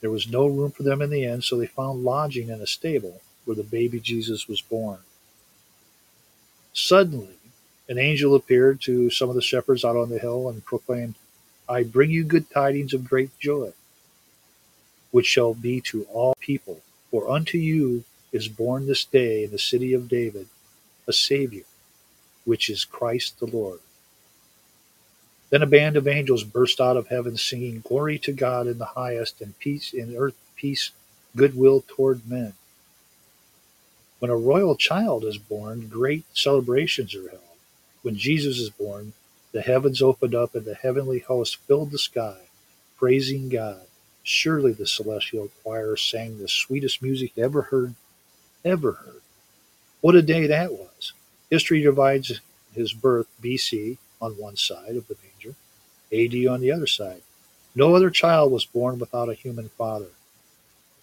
There 0.01 0.11
was 0.11 0.29
no 0.29 0.47
room 0.47 0.71
for 0.71 0.83
them 0.83 1.01
in 1.01 1.09
the 1.09 1.23
inn, 1.23 1.41
so 1.41 1.57
they 1.57 1.67
found 1.67 2.03
lodging 2.03 2.49
in 2.49 2.61
a 2.61 2.67
stable 2.67 3.21
where 3.45 3.55
the 3.55 3.63
baby 3.63 3.99
Jesus 3.99 4.47
was 4.47 4.61
born. 4.61 4.99
Suddenly, 6.73 7.37
an 7.87 7.97
angel 7.97 8.35
appeared 8.35 8.81
to 8.81 9.09
some 9.09 9.29
of 9.29 9.35
the 9.35 9.41
shepherds 9.41 9.83
out 9.83 9.95
on 9.95 10.09
the 10.09 10.19
hill 10.19 10.49
and 10.49 10.65
proclaimed, 10.65 11.15
I 11.67 11.83
bring 11.83 12.09
you 12.09 12.23
good 12.23 12.49
tidings 12.49 12.93
of 12.93 13.07
great 13.07 13.37
joy, 13.39 13.73
which 15.11 15.25
shall 15.25 15.53
be 15.53 15.81
to 15.81 16.03
all 16.05 16.35
people. 16.39 16.81
For 17.11 17.29
unto 17.29 17.57
you 17.57 18.03
is 18.33 18.49
born 18.49 18.87
this 18.87 19.05
day 19.05 19.45
in 19.45 19.51
the 19.51 19.59
city 19.59 19.93
of 19.93 20.09
David 20.09 20.47
a 21.07 21.13
Savior, 21.13 21.63
which 22.45 22.69
is 22.69 22.85
Christ 22.85 23.39
the 23.39 23.45
Lord. 23.45 23.79
Then 25.49 25.61
a 25.61 25.67
band 25.67 25.97
of 25.97 26.07
angels 26.07 26.43
burst 26.43 26.81
out 26.81 26.97
of 26.97 27.07
heaven, 27.07 27.37
singing, 27.37 27.81
Glory 27.81 28.17
to 28.19 28.33
God 28.33 28.67
in 28.67 28.79
the 28.79 28.85
highest, 28.85 29.41
and 29.41 29.57
peace 29.59 29.93
in 29.93 30.15
earth, 30.17 30.35
peace, 30.55 30.91
goodwill 31.35 31.83
toward 31.87 32.27
men. 32.29 32.53
When 34.19 34.31
a 34.31 34.37
royal 34.37 34.75
child 34.75 35.25
is 35.25 35.37
born, 35.37 35.89
great 35.89 36.25
celebrations 36.33 37.13
are 37.15 37.29
held. 37.29 37.41
When 38.01 38.15
Jesus 38.15 38.57
is 38.57 38.69
born, 38.69 39.13
the 39.51 39.61
heavens 39.61 40.01
opened 40.01 40.35
up, 40.35 40.55
and 40.55 40.65
the 40.65 40.75
heavenly 40.75 41.19
host 41.19 41.57
filled 41.57 41.91
the 41.91 41.99
sky, 41.99 42.37
praising 42.97 43.49
God. 43.49 43.81
Surely 44.23 44.73
the 44.73 44.87
celestial 44.87 45.49
choir 45.63 45.97
sang 45.97 46.39
the 46.39 46.47
sweetest 46.47 47.01
music 47.03 47.33
ever 47.37 47.63
heard, 47.63 47.95
ever 48.65 48.93
heard. 48.93 49.21
What 50.01 50.15
a 50.15 50.21
day 50.21 50.47
that 50.47 50.73
was! 50.73 51.13
History 51.49 51.81
divides 51.81 52.39
his 52.73 52.93
birth 52.93 53.27
BC 53.41 53.97
on 54.21 54.33
one 54.33 54.55
side 54.55 54.95
of 54.95 55.07
the 55.07 55.15
manger, 55.23 55.55
AD 56.11 56.47
on 56.47 56.61
the 56.61 56.71
other 56.71 56.87
side. 56.87 57.21
No 57.75 57.95
other 57.95 58.09
child 58.09 58.51
was 58.51 58.65
born 58.65 58.99
without 58.99 59.29
a 59.29 59.33
human 59.33 59.69
father. 59.69 60.09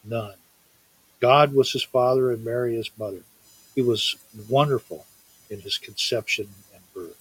None. 0.05 0.35
God 1.21 1.55
was 1.55 1.73
his 1.73 1.83
father 1.83 2.31
and 2.31 2.45
Mary 2.45 2.77
his 2.77 2.91
mother. 2.99 3.23
He 3.75 3.83
was 3.83 4.17
wonderful 4.49 5.07
in 5.51 5.61
his 5.61 5.79
conception 5.79 6.49
and 6.75 6.83
birth. 6.95 7.21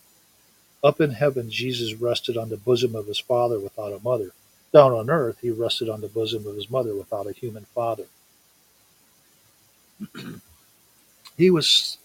Up 0.84 1.02
in 1.02 1.12
heaven, 1.12 1.50
Jesus 1.50 1.94
rested 1.96 2.38
on 2.38 2.50
the 2.50 2.58
bosom 2.58 2.96
of 2.96 3.08
his 3.08 3.20
father 3.20 3.60
without 3.60 3.94
a 3.94 4.04
mother. 4.04 4.32
Down 4.72 4.94
on 4.94 5.10
earth, 5.10 5.40
he 5.42 5.50
rested 5.50 5.90
on 5.90 6.02
the 6.02 6.08
bosom 6.08 6.48
of 6.48 6.56
his 6.56 6.70
mother 6.70 6.96
without 6.96 7.28
a 7.28 7.34
human 7.34 7.66
father. 7.66 8.06
he 11.38 11.50
was 11.50 11.98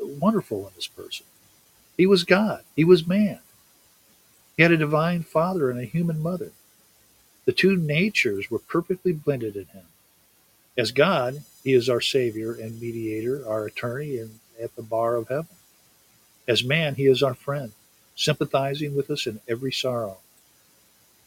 wonderful 0.00 0.66
in 0.66 0.72
this 0.74 0.86
person. 0.86 1.26
He 1.96 2.06
was 2.06 2.24
God. 2.24 2.62
He 2.74 2.84
was 2.84 3.06
man. 3.06 3.40
He 4.56 4.62
had 4.62 4.72
a 4.72 4.76
divine 4.76 5.22
father 5.22 5.70
and 5.70 5.80
a 5.80 5.84
human 5.84 6.22
mother. 6.22 6.52
The 7.44 7.52
two 7.52 7.76
natures 7.76 8.50
were 8.50 8.58
perfectly 8.58 9.12
blended 9.12 9.56
in 9.56 9.66
him. 9.66 9.86
As 10.76 10.90
God, 10.90 11.42
he 11.64 11.72
is 11.72 11.88
our 11.88 12.00
Savior 12.00 12.52
and 12.52 12.80
mediator, 12.80 13.46
our 13.48 13.66
attorney 13.66 14.18
and 14.18 14.40
at 14.62 14.74
the 14.76 14.82
bar 14.82 15.16
of 15.16 15.28
heaven. 15.28 15.46
As 16.48 16.64
man, 16.64 16.94
he 16.94 17.06
is 17.06 17.22
our 17.22 17.34
friend, 17.34 17.72
sympathizing 18.14 18.94
with 18.94 19.10
us 19.10 19.26
in 19.26 19.40
every 19.48 19.72
sorrow. 19.72 20.18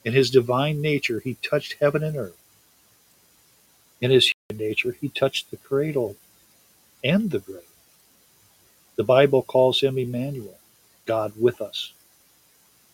In 0.03 0.13
his 0.13 0.29
divine 0.29 0.81
nature, 0.81 1.19
he 1.19 1.35
touched 1.35 1.77
heaven 1.79 2.03
and 2.03 2.15
earth. 2.15 2.37
In 4.01 4.11
his 4.11 4.31
human 4.49 4.67
nature, 4.67 4.95
he 4.99 5.09
touched 5.09 5.51
the 5.51 5.57
cradle 5.57 6.15
and 7.03 7.31
the 7.31 7.39
grave. 7.39 7.63
The 8.95 9.03
Bible 9.03 9.43
calls 9.43 9.81
him 9.81 9.97
Emmanuel, 9.97 10.57
God 11.05 11.33
with 11.39 11.61
us. 11.61 11.93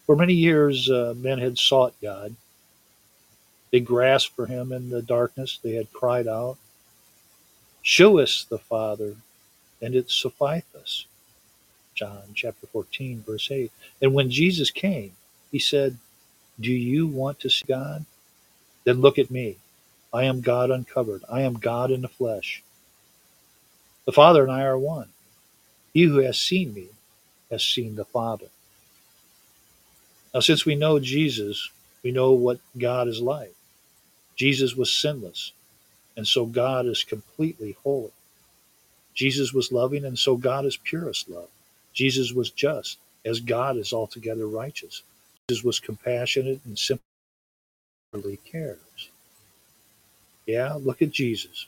For 0.06 0.16
many 0.16 0.34
years, 0.34 0.90
uh, 0.90 1.14
men 1.18 1.40
had 1.40 1.58
sought 1.58 1.94
God. 2.02 2.36
They 3.72 3.80
grasped 3.80 4.36
for 4.36 4.46
him 4.46 4.72
in 4.72 4.90
the 4.90 5.02
darkness. 5.02 5.60
They 5.62 5.74
had 5.74 5.92
cried 5.94 6.28
out, 6.28 6.58
Show 7.82 8.20
us 8.20 8.46
the 8.50 8.58
Father, 8.60 9.16
and 9.82 9.96
it 9.96 10.10
sufficeth 10.10 10.76
us. 10.76 11.06
John 11.96 12.24
chapter 12.34 12.68
14, 12.68 13.24
verse 13.26 13.50
8. 13.52 13.72
And 14.02 14.14
when 14.14 14.30
Jesus 14.30 14.72
came, 14.72 15.14
he 15.52 15.60
said, 15.60 15.98
Do 16.60 16.72
you 16.74 17.08
want 17.08 17.40
to 17.42 17.50
see 17.50 17.66
God? 17.68 18.06
Then 18.84 19.02
look 19.02 19.18
at 19.20 19.32
me. 19.32 19.58
I 20.16 20.24
am 20.24 20.40
God 20.40 20.72
uncovered. 20.72 21.24
I 21.30 21.42
am 21.42 21.56
God 21.56 21.92
in 21.92 22.02
the 22.02 22.08
flesh. 22.08 22.64
The 24.06 24.14
Father 24.14 24.44
and 24.44 24.52
I 24.52 24.64
are 24.64 24.80
one. 24.80 25.10
He 25.94 26.04
who 26.04 26.20
has 26.20 26.40
seen 26.40 26.74
me 26.74 26.88
has 27.52 27.66
seen 27.66 27.96
the 27.96 28.06
Father. 28.06 28.48
Now, 30.34 30.40
since 30.40 30.66
we 30.66 30.76
know 30.76 31.00
Jesus, 31.00 31.70
we 32.02 32.12
know 32.12 32.32
what 32.32 32.60
God 32.78 33.10
is 33.10 33.22
like. 33.22 33.56
Jesus 34.38 34.76
was 34.76 34.94
sinless, 34.94 35.52
and 36.16 36.26
so 36.28 36.46
God 36.46 36.86
is 36.86 37.04
completely 37.04 37.76
holy. 37.84 38.12
Jesus 39.14 39.54
was 39.54 39.72
loving, 39.72 40.06
and 40.06 40.18
so 40.18 40.38
God 40.38 40.66
is 40.66 40.78
purest 40.78 41.30
love. 41.30 41.50
Jesus 41.94 42.32
was 42.34 42.52
just, 42.52 43.00
as 43.26 43.42
God 43.42 43.78
is 43.78 43.94
altogether 43.94 44.48
righteous. 44.48 45.04
Jesus 45.50 45.64
was 45.64 45.80
compassionate 45.80 46.62
and 46.66 46.78
simply 46.78 48.40
cares. 48.46 49.10
Yeah, 50.46 50.74
look 50.74 51.02
at 51.02 51.12
Jesus. 51.12 51.68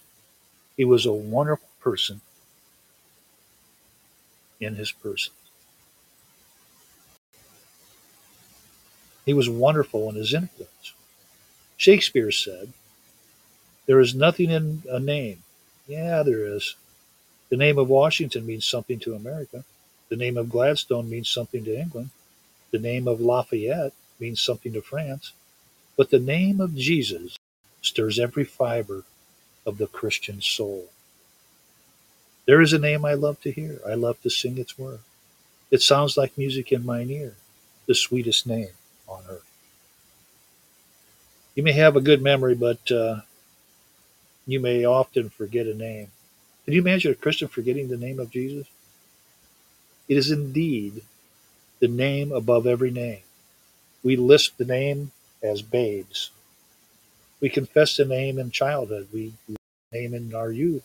He 0.77 0.85
was 0.85 1.05
a 1.05 1.13
wonderful 1.13 1.69
person 1.81 2.21
in 4.59 4.75
his 4.75 4.91
person. 4.91 5.33
He 9.25 9.33
was 9.33 9.49
wonderful 9.49 10.09
in 10.09 10.15
his 10.15 10.33
influence. 10.33 10.93
Shakespeare 11.77 12.31
said, 12.31 12.73
There 13.87 13.99
is 13.99 14.15
nothing 14.15 14.51
in 14.51 14.83
a 14.89 14.99
name. 14.99 15.43
Yeah, 15.87 16.23
there 16.23 16.45
is. 16.45 16.75
The 17.49 17.57
name 17.57 17.77
of 17.77 17.89
Washington 17.89 18.45
means 18.45 18.65
something 18.65 18.99
to 18.99 19.15
America. 19.15 19.63
The 20.09 20.17
name 20.17 20.37
of 20.37 20.49
Gladstone 20.49 21.09
means 21.09 21.29
something 21.29 21.63
to 21.65 21.77
England. 21.79 22.09
The 22.71 22.79
name 22.79 23.07
of 23.07 23.21
Lafayette 23.21 23.93
means 24.19 24.41
something 24.41 24.73
to 24.73 24.81
France. 24.81 25.33
But 25.97 26.11
the 26.11 26.19
name 26.19 26.61
of 26.61 26.75
Jesus 26.75 27.36
stirs 27.87 28.19
every 28.19 28.43
fiber 28.43 29.03
of 29.65 29.77
the 29.77 29.87
Christian 29.87 30.41
soul. 30.41 30.89
There 32.45 32.61
is 32.61 32.73
a 32.73 32.79
name 32.79 33.03
I 33.03 33.13
love 33.13 33.41
to 33.41 33.51
hear. 33.51 33.79
I 33.87 33.95
love 33.95 34.21
to 34.21 34.29
sing 34.29 34.57
its 34.57 34.77
word. 34.77 34.99
It 35.69 35.81
sounds 35.81 36.15
like 36.15 36.37
music 36.37 36.71
in 36.71 36.85
mine 36.85 37.09
ear, 37.09 37.35
the 37.87 37.95
sweetest 37.95 38.47
name 38.47 38.69
on 39.07 39.23
earth. 39.29 39.49
You 41.55 41.63
may 41.63 41.73
have 41.73 41.95
a 41.95 42.01
good 42.01 42.21
memory, 42.21 42.55
but 42.55 42.89
uh, 42.91 43.21
you 44.45 44.59
may 44.59 44.85
often 44.85 45.29
forget 45.29 45.67
a 45.67 45.73
name. 45.73 46.07
Can 46.63 46.73
you 46.73 46.81
imagine 46.81 47.11
a 47.11 47.15
Christian 47.15 47.47
forgetting 47.47 47.89
the 47.89 47.97
name 47.97 48.19
of 48.19 48.31
Jesus? 48.31 48.67
It 50.07 50.17
is 50.17 50.31
indeed 50.31 51.01
the 51.79 51.87
name 51.87 52.31
above 52.31 52.65
every 52.65 52.91
name. 52.91 53.21
We 54.03 54.15
lisp 54.15 54.57
the 54.57 54.65
name 54.65 55.11
as 55.43 55.61
babes. 55.61 56.31
We 57.39 57.49
confess 57.49 57.95
the 57.95 58.05
name 58.05 58.39
in 58.39 58.51
childhood. 58.51 59.07
We 59.13 59.33
name 59.91 60.13
in 60.13 60.33
our 60.33 60.51
youth. 60.51 60.83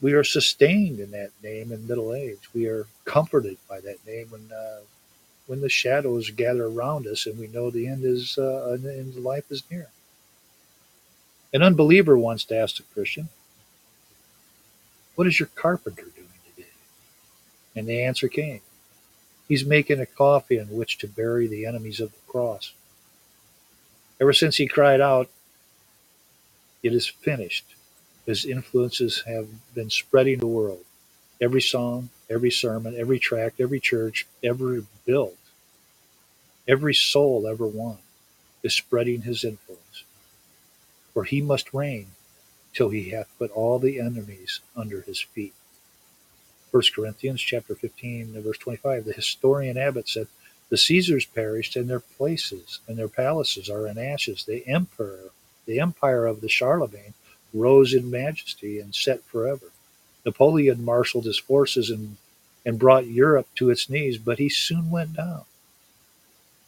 We 0.00 0.12
are 0.14 0.24
sustained 0.24 1.00
in 1.00 1.10
that 1.12 1.30
name 1.42 1.72
in 1.72 1.86
middle 1.86 2.14
age. 2.14 2.48
We 2.54 2.66
are 2.66 2.86
comforted 3.04 3.58
by 3.68 3.80
that 3.80 4.04
name 4.06 4.28
when 4.30 4.50
uh, 4.52 4.80
when 5.46 5.60
the 5.60 5.68
shadows 5.68 6.30
gather 6.30 6.66
around 6.66 7.06
us 7.06 7.26
and 7.26 7.38
we 7.38 7.48
know 7.48 7.70
the 7.70 7.86
end 7.86 8.04
is 8.04 8.38
uh, 8.38 8.76
the 8.80 9.12
life 9.20 9.50
is 9.50 9.62
near. 9.70 9.88
An 11.52 11.62
unbeliever 11.62 12.16
once 12.16 12.50
asked 12.50 12.80
a 12.80 12.84
Christian, 12.94 13.28
"What 15.14 15.26
is 15.26 15.38
your 15.38 15.50
carpenter 15.54 16.06
doing 16.14 16.28
today?" 16.56 16.68
And 17.76 17.86
the 17.86 18.02
answer 18.02 18.28
came, 18.28 18.60
He's 19.48 19.66
making 19.66 20.00
a 20.00 20.06
coffin 20.06 20.60
in 20.60 20.70
which 20.70 20.98
to 20.98 21.06
bury 21.06 21.46
the 21.46 21.66
enemies 21.66 22.00
of 22.00 22.12
the 22.12 22.18
cross. 22.26 22.72
Ever 24.22 24.32
since 24.32 24.56
he 24.58 24.68
cried 24.68 25.00
out, 25.00 25.28
It 26.80 26.92
is 26.92 27.08
finished, 27.08 27.74
his 28.24 28.44
influences 28.44 29.24
have 29.26 29.48
been 29.74 29.90
spreading 29.90 30.38
the 30.38 30.46
world. 30.46 30.84
Every 31.40 31.60
song, 31.60 32.10
every 32.30 32.52
sermon, 32.52 32.94
every 32.96 33.18
tract, 33.18 33.60
every 33.60 33.80
church 33.80 34.28
ever 34.40 34.84
built, 35.04 35.36
every 36.68 36.94
soul 36.94 37.48
ever 37.48 37.66
won 37.66 37.98
is 38.62 38.74
spreading 38.74 39.22
his 39.22 39.42
influence. 39.42 40.04
For 41.12 41.24
he 41.24 41.42
must 41.42 41.74
reign 41.74 42.12
till 42.72 42.90
he 42.90 43.10
hath 43.10 43.36
put 43.40 43.50
all 43.50 43.80
the 43.80 43.98
enemies 43.98 44.60
under 44.76 45.00
his 45.00 45.20
feet. 45.20 45.54
1 46.70 46.80
Corinthians 46.94 47.40
chapter 47.42 47.74
15 47.74 48.40
verse 48.40 48.58
25 48.58 49.04
the 49.04 49.12
historian 49.14 49.76
Abbot 49.76 50.08
said 50.08 50.28
the 50.72 50.78
Caesars 50.78 51.26
perished 51.26 51.76
and 51.76 51.90
their 51.90 52.00
places 52.00 52.80
and 52.88 52.96
their 52.96 53.06
palaces 53.06 53.68
are 53.68 53.86
in 53.86 53.98
ashes. 53.98 54.46
The 54.46 54.66
emperor 54.66 55.28
the 55.66 55.78
empire 55.78 56.24
of 56.24 56.40
the 56.40 56.48
Charlemagne 56.48 57.12
rose 57.52 57.92
in 57.92 58.10
majesty 58.10 58.80
and 58.80 58.94
set 58.94 59.22
forever. 59.24 59.66
Napoleon 60.24 60.82
marshaled 60.82 61.26
his 61.26 61.38
forces 61.38 61.90
and 61.90 62.16
and 62.64 62.78
brought 62.78 63.06
Europe 63.06 63.48
to 63.56 63.68
its 63.68 63.90
knees 63.90 64.16
but 64.16 64.38
he 64.38 64.48
soon 64.48 64.90
went 64.90 65.12
down. 65.12 65.44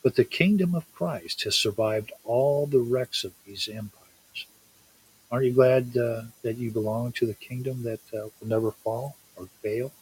But 0.03 0.17
the 0.17 0.25
kingdom 0.27 0.75
of 0.75 0.93
Christ 0.93 1.45
has 1.45 1.57
survived 1.57 2.13
all 2.25 2.67
the 2.67 2.81
wrecks 2.81 3.25
of 3.25 3.33
these 3.47 3.71
empires. 3.71 4.47
Aren't 5.33 5.47
you 5.47 5.55
glad 5.55 5.97
uh, 5.97 6.25
that 6.43 6.59
you 6.59 6.71
belong 6.71 7.13
to 7.13 7.25
the 7.25 7.33
kingdom 7.33 7.85
that 7.85 8.01
uh, 8.13 8.29
will 8.39 8.49
never 8.49 8.71
fall 8.71 9.17
or 9.35 9.47
fail? 9.63 9.93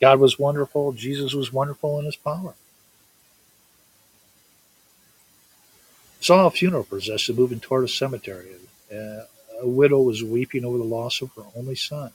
God 0.00 0.20
was 0.20 0.38
wonderful. 0.38 0.92
Jesus 0.92 1.34
was 1.34 1.52
wonderful 1.52 1.98
in 1.98 2.04
his 2.04 2.16
power. 2.16 2.54
Saw 6.20 6.46
a 6.46 6.50
funeral 6.50 6.84
procession 6.84 7.36
moving 7.36 7.60
toward 7.60 7.84
a 7.84 7.88
cemetery. 7.88 8.48
Uh, 8.92 9.24
a 9.60 9.66
widow 9.66 10.00
was 10.00 10.22
weeping 10.22 10.64
over 10.64 10.78
the 10.78 10.84
loss 10.84 11.20
of 11.20 11.32
her 11.34 11.44
only 11.56 11.74
son. 11.74 12.12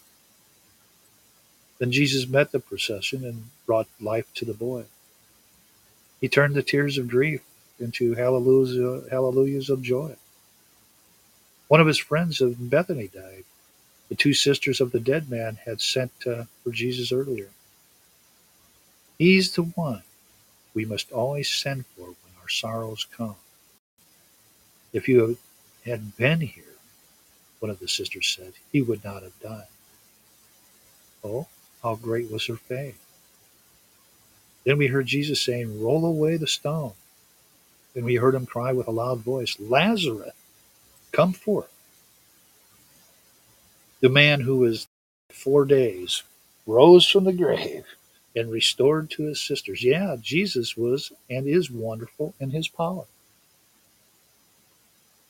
Then 1.79 1.91
Jesus 1.91 2.27
met 2.27 2.51
the 2.51 2.59
procession 2.59 3.25
and 3.25 3.49
brought 3.65 3.87
life 3.99 4.33
to 4.35 4.45
the 4.45 4.53
boy. 4.53 4.85
He 6.21 6.29
turned 6.29 6.55
the 6.55 6.63
tears 6.63 6.97
of 6.97 7.09
grief 7.09 7.41
into 7.79 8.13
hallelujahs, 8.13 9.69
of 9.69 9.81
joy. 9.81 10.15
One 11.67 11.81
of 11.81 11.87
his 11.87 11.97
friends 11.97 12.39
of 12.39 12.69
Bethany 12.69 13.07
died. 13.07 13.43
The 14.09 14.15
two 14.15 14.33
sisters 14.33 14.79
of 14.79 14.91
the 14.91 14.99
dead 14.99 15.29
man 15.29 15.57
had 15.65 15.81
sent 15.81 16.11
uh, 16.25 16.45
for 16.63 16.71
Jesus 16.71 17.11
earlier. 17.11 17.49
He's 19.23 19.53
the 19.53 19.63
one 19.63 20.03
we 20.73 20.83
must 20.83 21.13
always 21.13 21.49
send 21.49 21.85
for 21.85 22.07
when 22.07 22.33
our 22.41 22.49
sorrows 22.49 23.07
come. 23.15 23.37
If 24.91 25.07
you 25.07 25.37
had 25.85 26.17
been 26.17 26.41
here, 26.41 26.75
one 27.59 27.69
of 27.69 27.79
the 27.79 27.87
sisters 27.87 28.27
said, 28.27 28.51
he 28.73 28.81
would 28.81 29.01
not 29.01 29.23
have 29.23 29.39
died. 29.39 29.71
Oh, 31.23 31.47
how 31.81 31.95
great 31.95 32.29
was 32.29 32.47
her 32.47 32.57
faith. 32.57 33.01
Then 34.65 34.77
we 34.77 34.87
heard 34.87 35.05
Jesus 35.05 35.41
saying, 35.41 35.81
Roll 35.81 36.05
away 36.05 36.35
the 36.35 36.45
stone. 36.45 36.91
Then 37.93 38.03
we 38.03 38.15
heard 38.15 38.35
him 38.35 38.45
cry 38.45 38.73
with 38.73 38.89
a 38.89 38.91
loud 38.91 39.19
voice, 39.19 39.57
Lazarus, 39.57 40.33
come 41.13 41.31
forth. 41.31 41.71
The 44.01 44.09
man 44.09 44.41
who 44.41 44.57
was 44.57 44.85
four 45.29 45.63
days 45.63 46.23
rose 46.67 47.07
from 47.07 47.23
the 47.23 47.31
grave 47.31 47.85
and 48.35 48.51
restored 48.51 49.09
to 49.11 49.23
his 49.23 49.41
sisters. 49.41 49.83
Yeah, 49.83 50.15
Jesus 50.19 50.75
was 50.75 51.11
and 51.29 51.47
is 51.47 51.69
wonderful 51.69 52.33
in 52.39 52.49
his 52.51 52.67
power. 52.67 53.05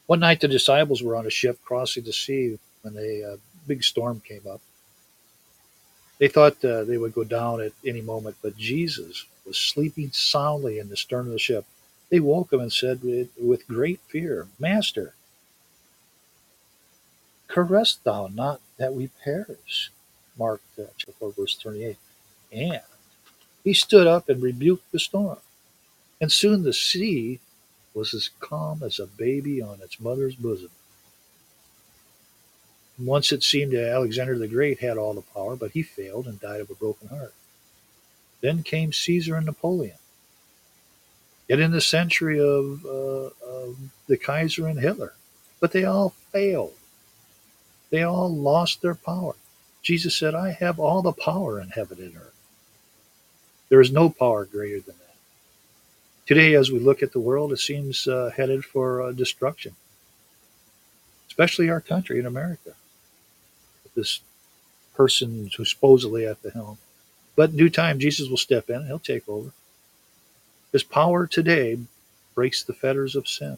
One 0.05 0.19
night, 0.19 0.41
the 0.41 0.47
disciples 0.47 1.01
were 1.01 1.15
on 1.15 1.25
a 1.25 1.31
ship 1.31 1.59
crossing 1.63 2.03
the 2.03 2.13
sea 2.13 2.59
when 2.81 2.97
a 2.97 3.33
uh, 3.33 3.37
big 3.67 3.83
storm 3.83 4.21
came 4.25 4.41
up. 4.49 4.61
They 6.19 6.27
thought 6.27 6.63
uh, 6.63 6.83
they 6.83 6.97
would 6.97 7.13
go 7.13 7.23
down 7.23 7.61
at 7.61 7.73
any 7.85 8.01
moment, 8.01 8.37
but 8.41 8.57
Jesus 8.57 9.25
was 9.45 9.57
sleeping 9.57 10.11
soundly 10.13 10.79
in 10.79 10.89
the 10.89 10.97
stern 10.97 11.25
of 11.25 11.33
the 11.33 11.39
ship. 11.39 11.65
They 12.09 12.19
woke 12.19 12.53
him 12.53 12.59
and 12.59 12.71
said 12.71 13.01
with 13.41 13.67
great 13.67 13.99
fear, 14.07 14.47
Master, 14.59 15.15
carest 17.47 18.03
thou 18.03 18.27
not 18.27 18.61
that 18.77 18.93
we 18.93 19.09
perish? 19.23 19.91
Mark 20.37 20.61
uh, 20.77 20.83
chapter 20.97 21.13
4, 21.19 21.33
verse 21.33 21.57
38. 21.57 21.97
And 22.51 22.81
he 23.63 23.73
stood 23.73 24.07
up 24.07 24.29
and 24.29 24.41
rebuked 24.41 24.91
the 24.91 24.99
storm. 24.99 25.37
And 26.19 26.31
soon 26.31 26.63
the 26.63 26.73
sea 26.73 27.39
was 27.93 28.13
as 28.13 28.29
calm 28.39 28.81
as 28.83 28.99
a 28.99 29.05
baby 29.05 29.61
on 29.61 29.81
its 29.81 29.99
mother's 29.99 30.35
bosom. 30.35 30.69
Once 32.99 33.31
it 33.31 33.43
seemed 33.43 33.73
that 33.73 33.91
Alexander 33.91 34.37
the 34.37 34.47
Great 34.47 34.79
had 34.79 34.97
all 34.97 35.13
the 35.13 35.21
power, 35.21 35.55
but 35.55 35.71
he 35.71 35.81
failed 35.81 36.27
and 36.27 36.39
died 36.39 36.61
of 36.61 36.69
a 36.69 36.75
broken 36.75 37.07
heart. 37.07 37.33
Then 38.41 38.63
came 38.63 38.93
Caesar 38.93 39.35
and 39.35 39.45
Napoleon. 39.45 39.97
Yet 41.47 41.59
in 41.59 41.71
the 41.71 41.81
century 41.81 42.39
of, 42.39 42.85
uh, 42.85 43.29
of 43.45 43.77
the 44.07 44.17
Kaiser 44.17 44.67
and 44.67 44.79
Hitler, 44.79 45.13
but 45.59 45.71
they 45.71 45.83
all 45.83 46.11
failed. 46.31 46.73
They 47.89 48.03
all 48.03 48.33
lost 48.33 48.81
their 48.81 48.95
power. 48.95 49.35
Jesus 49.81 50.15
said, 50.15 50.33
I 50.33 50.51
have 50.51 50.79
all 50.79 51.01
the 51.01 51.11
power 51.11 51.59
in 51.59 51.69
heaven 51.69 51.99
and 51.99 52.15
earth. 52.15 52.32
There 53.73 53.81
is 53.81 53.91
no 53.91 54.07
power 54.11 54.45
greater 54.45 54.81
than 54.81 54.93
that. 54.99 55.15
Today, 56.27 56.53
as 56.53 56.69
we 56.69 56.77
look 56.77 57.01
at 57.01 57.11
the 57.11 57.19
world, 57.19 57.51
it 57.51 57.57
seems 57.57 58.07
uh, 58.07 58.29
headed 58.37 58.63
for 58.63 59.01
uh, 59.01 59.11
destruction, 59.13 59.75
especially 61.27 61.71
our 61.71 61.81
country 61.81 62.19
in 62.19 62.27
America. 62.27 62.75
This 63.95 64.19
person 64.93 65.49
who's 65.57 65.71
supposedly 65.71 66.23
at 66.23 66.43
the 66.43 66.51
helm. 66.51 66.77
But 67.35 67.49
in 67.49 67.57
due 67.57 67.71
time, 67.71 67.97
Jesus 67.97 68.29
will 68.29 68.37
step 68.37 68.69
in 68.69 68.75
and 68.75 68.85
he'll 68.85 68.99
take 68.99 69.27
over. 69.27 69.53
His 70.71 70.83
power 70.83 71.25
today 71.25 71.79
breaks 72.35 72.61
the 72.61 72.73
fetters 72.73 73.15
of 73.15 73.27
sin. 73.27 73.57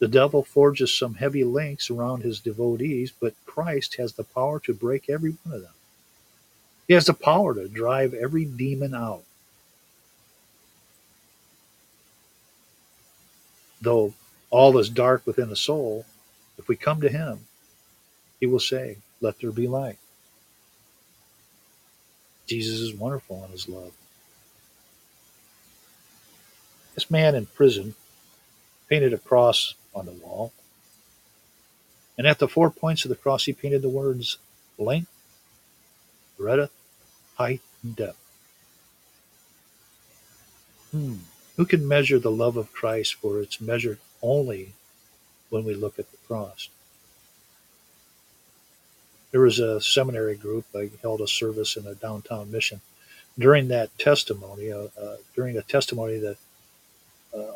The 0.00 0.08
devil 0.08 0.42
forges 0.42 0.92
some 0.92 1.14
heavy 1.14 1.44
links 1.44 1.90
around 1.90 2.24
his 2.24 2.40
devotees, 2.40 3.12
but 3.12 3.34
Christ 3.46 3.98
has 3.98 4.14
the 4.14 4.24
power 4.24 4.58
to 4.58 4.74
break 4.74 5.08
every 5.08 5.36
one 5.44 5.54
of 5.54 5.62
them. 5.62 5.74
He 6.92 6.94
has 6.94 7.06
the 7.06 7.14
power 7.14 7.54
to 7.54 7.68
drive 7.68 8.12
every 8.12 8.44
demon 8.44 8.94
out. 8.94 9.22
Though 13.80 14.12
all 14.50 14.76
is 14.76 14.90
dark 14.90 15.26
within 15.26 15.48
the 15.48 15.56
soul, 15.56 16.04
if 16.58 16.68
we 16.68 16.76
come 16.76 17.00
to 17.00 17.08
him, 17.08 17.46
he 18.40 18.46
will 18.46 18.60
say, 18.60 18.98
Let 19.22 19.40
there 19.40 19.52
be 19.52 19.66
light. 19.66 19.96
Jesus 22.46 22.80
is 22.80 22.92
wonderful 22.92 23.42
in 23.46 23.52
his 23.52 23.70
love. 23.70 23.94
This 26.94 27.10
man 27.10 27.34
in 27.34 27.46
prison 27.46 27.94
painted 28.90 29.14
a 29.14 29.18
cross 29.18 29.76
on 29.94 30.04
the 30.04 30.12
wall. 30.12 30.52
And 32.18 32.26
at 32.26 32.38
the 32.38 32.48
four 32.48 32.70
points 32.70 33.06
of 33.06 33.08
the 33.08 33.16
cross, 33.16 33.46
he 33.46 33.54
painted 33.54 33.80
the 33.80 33.88
words 33.88 34.36
length, 34.76 35.10
breadth, 36.36 36.70
height, 37.42 37.60
and 37.82 37.96
depth. 37.96 38.18
Hmm. 40.92 41.16
Who 41.56 41.64
can 41.64 41.86
measure 41.86 42.18
the 42.18 42.30
love 42.30 42.56
of 42.56 42.72
Christ, 42.72 43.14
for 43.14 43.40
it's 43.40 43.60
measured 43.60 43.98
only 44.22 44.72
when 45.50 45.64
we 45.64 45.74
look 45.74 45.98
at 45.98 46.10
the 46.10 46.16
cross? 46.28 46.68
There 49.30 49.40
was 49.40 49.58
a 49.58 49.80
seminary 49.80 50.36
group. 50.36 50.66
I 50.74 50.90
held 51.00 51.20
a 51.20 51.26
service 51.26 51.76
in 51.76 51.86
a 51.86 51.94
downtown 51.94 52.50
mission. 52.50 52.80
During 53.38 53.68
that 53.68 53.96
testimony, 53.98 54.70
uh, 54.70 54.88
uh, 55.00 55.16
during 55.34 55.56
a 55.56 55.62
testimony 55.62 56.18
that 56.18 56.36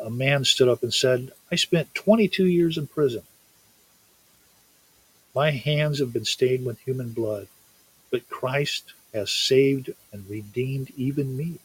a 0.06 0.10
man 0.10 0.44
stood 0.44 0.68
up 0.68 0.82
and 0.82 0.92
said, 0.92 1.32
I 1.52 1.56
spent 1.56 1.94
22 1.94 2.46
years 2.46 2.78
in 2.78 2.86
prison. 2.86 3.22
My 5.34 5.50
hands 5.50 5.98
have 5.98 6.12
been 6.14 6.24
stained 6.24 6.64
with 6.64 6.80
human 6.80 7.10
blood, 7.10 7.48
but 8.10 8.30
Christ 8.30 8.94
has 9.16 9.32
saved 9.32 9.90
and 10.12 10.28
redeemed 10.28 10.92
even 10.96 11.36
me. 11.36 11.58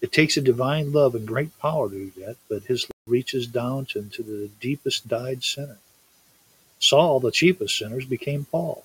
It 0.00 0.12
takes 0.12 0.36
a 0.36 0.42
divine 0.42 0.92
love 0.92 1.14
and 1.14 1.26
great 1.26 1.58
power 1.58 1.88
to 1.90 1.94
do 1.94 2.24
that, 2.24 2.36
but 2.48 2.64
his 2.64 2.84
love 2.84 2.90
reaches 3.06 3.46
down 3.46 3.86
to, 3.86 3.98
into 3.98 4.22
the 4.22 4.50
deepest 4.60 5.08
dyed 5.08 5.42
sinner. 5.42 5.78
Saul, 6.78 7.20
the 7.20 7.30
chief 7.30 7.60
of 7.60 7.70
sinners, 7.70 8.04
became 8.04 8.46
Paul, 8.46 8.84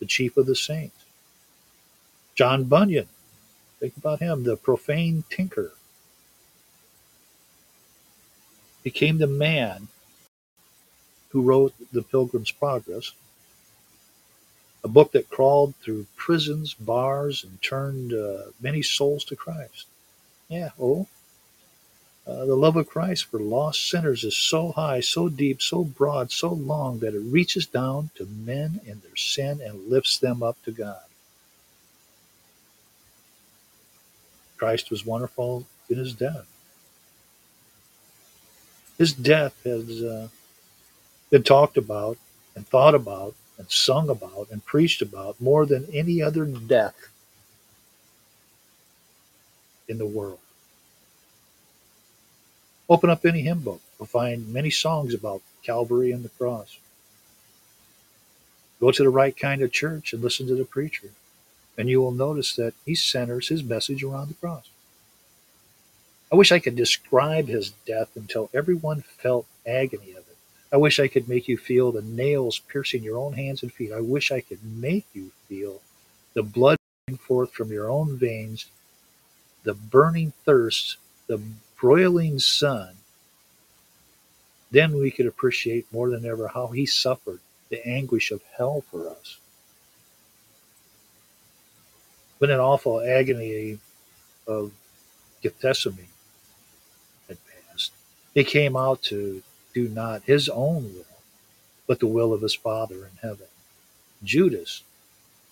the 0.00 0.06
chief 0.06 0.36
of 0.36 0.46
the 0.46 0.56
saints. 0.56 1.04
John 2.34 2.64
Bunyan, 2.64 3.08
think 3.78 3.96
about 3.96 4.20
him, 4.20 4.44
the 4.44 4.56
profane 4.56 5.24
tinker, 5.30 5.72
became 8.82 9.18
the 9.18 9.26
man 9.26 9.88
who 11.30 11.42
wrote 11.42 11.74
The 11.92 12.02
Pilgrim's 12.02 12.50
Progress, 12.50 13.12
a 14.86 14.88
book 14.88 15.10
that 15.10 15.28
crawled 15.28 15.74
through 15.82 16.06
prisons, 16.16 16.72
bars, 16.72 17.42
and 17.42 17.60
turned 17.60 18.12
uh, 18.14 18.52
many 18.60 18.82
souls 18.82 19.24
to 19.24 19.34
Christ. 19.34 19.88
Yeah, 20.48 20.70
oh, 20.80 21.08
uh, 22.24 22.44
the 22.44 22.54
love 22.54 22.76
of 22.76 22.88
Christ 22.88 23.24
for 23.24 23.40
lost 23.40 23.90
sinners 23.90 24.22
is 24.22 24.36
so 24.36 24.70
high, 24.70 25.00
so 25.00 25.28
deep, 25.28 25.60
so 25.60 25.82
broad, 25.82 26.30
so 26.30 26.52
long 26.52 27.00
that 27.00 27.14
it 27.14 27.18
reaches 27.18 27.66
down 27.66 28.10
to 28.14 28.26
men 28.26 28.80
in 28.86 29.00
their 29.00 29.16
sin 29.16 29.60
and 29.60 29.90
lifts 29.90 30.18
them 30.18 30.40
up 30.40 30.56
to 30.62 30.70
God. 30.70 31.02
Christ 34.56 34.88
was 34.88 35.04
wonderful 35.04 35.66
in 35.90 35.96
his 35.98 36.14
death. 36.14 36.46
His 38.98 39.12
death 39.12 39.56
has 39.64 40.00
uh, 40.00 40.28
been 41.30 41.42
talked 41.42 41.76
about 41.76 42.18
and 42.54 42.64
thought 42.68 42.94
about 42.94 43.34
and 43.58 43.70
sung 43.70 44.08
about 44.08 44.48
and 44.50 44.64
preached 44.64 45.02
about 45.02 45.40
more 45.40 45.66
than 45.66 45.88
any 45.92 46.20
other 46.22 46.44
death 46.44 47.08
in 49.88 49.98
the 49.98 50.06
world. 50.06 50.38
Open 52.88 53.10
up 53.10 53.24
any 53.24 53.42
hymn 53.42 53.60
book. 53.60 53.80
You'll 53.98 54.06
find 54.06 54.52
many 54.52 54.70
songs 54.70 55.14
about 55.14 55.42
Calvary 55.62 56.12
and 56.12 56.24
the 56.24 56.28
cross. 56.28 56.78
Go 58.78 58.90
to 58.90 59.02
the 59.02 59.08
right 59.08 59.36
kind 59.36 59.62
of 59.62 59.72
church 59.72 60.12
and 60.12 60.22
listen 60.22 60.46
to 60.46 60.54
the 60.54 60.64
preacher, 60.64 61.08
and 61.78 61.88
you 61.88 62.00
will 62.00 62.12
notice 62.12 62.54
that 62.56 62.74
he 62.84 62.94
centers 62.94 63.48
his 63.48 63.64
message 63.64 64.02
around 64.02 64.28
the 64.28 64.34
cross. 64.34 64.68
I 66.30 66.36
wish 66.36 66.52
I 66.52 66.58
could 66.58 66.76
describe 66.76 67.46
his 67.48 67.70
death 67.86 68.10
until 68.16 68.50
everyone 68.52 69.02
felt 69.02 69.46
agony 69.66 70.12
of. 70.12 70.25
I 70.72 70.76
wish 70.76 70.98
I 70.98 71.08
could 71.08 71.28
make 71.28 71.48
you 71.48 71.56
feel 71.56 71.92
the 71.92 72.02
nails 72.02 72.58
piercing 72.58 73.02
your 73.02 73.18
own 73.18 73.34
hands 73.34 73.62
and 73.62 73.72
feet. 73.72 73.92
I 73.92 74.00
wish 74.00 74.32
I 74.32 74.40
could 74.40 74.64
make 74.64 75.06
you 75.12 75.30
feel 75.48 75.80
the 76.34 76.42
blood 76.42 76.76
pouring 77.06 77.18
forth 77.18 77.52
from 77.52 77.70
your 77.70 77.88
own 77.88 78.18
veins, 78.18 78.66
the 79.62 79.74
burning 79.74 80.32
thirst, 80.44 80.96
the 81.28 81.40
broiling 81.80 82.38
sun, 82.38 82.96
then 84.70 84.98
we 84.98 85.10
could 85.10 85.26
appreciate 85.26 85.92
more 85.92 86.10
than 86.10 86.26
ever 86.26 86.48
how 86.48 86.68
he 86.68 86.86
suffered 86.86 87.40
the 87.68 87.86
anguish 87.86 88.30
of 88.30 88.42
hell 88.56 88.82
for 88.90 89.08
us. 89.08 89.38
When 92.38 92.50
an 92.50 92.60
awful 92.60 93.00
agony 93.00 93.78
of 94.46 94.72
Gethsemane 95.42 96.08
had 97.28 97.38
passed, 97.46 97.92
he 98.34 98.44
came 98.44 98.76
out 98.76 99.02
to 99.04 99.42
do 99.76 99.88
not 99.90 100.22
his 100.22 100.48
own 100.48 100.84
will, 100.94 101.18
but 101.86 102.00
the 102.00 102.06
will 102.06 102.32
of 102.32 102.40
his 102.40 102.54
Father 102.54 103.04
in 103.04 103.18
heaven. 103.20 103.48
Judas, 104.24 104.82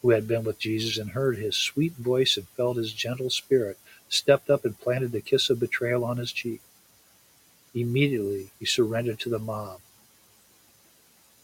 who 0.01 0.13
had 0.13 0.27
been 0.27 0.45
with 0.45 0.59
Jesus 0.59 0.97
and 0.97 1.11
heard 1.11 1.37
his 1.37 1.55
sweet 1.55 1.93
voice 1.93 2.39
and 2.39 2.49
felt 2.49 2.79
his 2.79 2.95
gentle 2.95 3.29
spirit, 3.29 3.79
stepped 4.09 4.49
up 4.49 4.65
and 4.65 4.81
planted 4.81 5.13
the 5.13 5.21
kiss 5.21 5.51
of 5.51 5.61
betrayal 5.61 6.07
on 6.07 6.17
his 6.17 6.33
cheek. 6.33 6.63
Immediately 7.75 8.49
he 8.59 8.65
surrendered 8.65 9.21
to 9.21 9.29
the 9.29 9.39
mob. 9.39 9.81